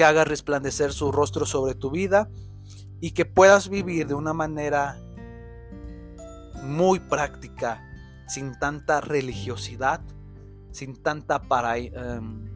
[0.00, 2.30] que haga resplandecer su rostro sobre tu vida
[3.02, 4.98] y que puedas vivir de una manera
[6.62, 7.86] muy práctica,
[8.26, 10.00] sin tanta religiosidad,
[10.70, 12.48] sin tanta para, em,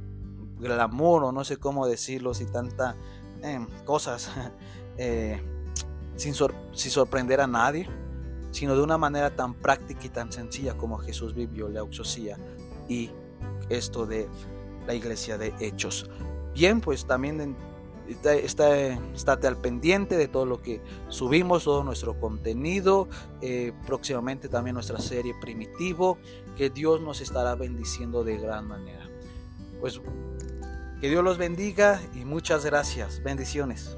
[0.59, 2.97] glamour o no sé cómo decirlo, sin tanta
[3.43, 4.31] em, cosas,
[4.97, 5.39] eh,
[6.17, 7.87] sin, sorprender a nadie,
[8.53, 12.39] sino de una manera tan práctica y tan sencilla como Jesús vivió la auxosía
[12.89, 13.11] y
[13.69, 14.31] esto de
[14.87, 16.09] la iglesia de Hechos
[16.55, 17.57] bien, pues también
[18.09, 23.09] está, estate al pendiente de todo lo que subimos, todo nuestro contenido,
[23.41, 26.19] eh, próximamente también nuestra serie Primitivo,
[26.57, 29.09] que Dios nos estará bendiciendo de gran manera.
[29.81, 30.01] Pues
[31.01, 33.23] que Dios los bendiga y muchas gracias.
[33.23, 33.97] Bendiciones.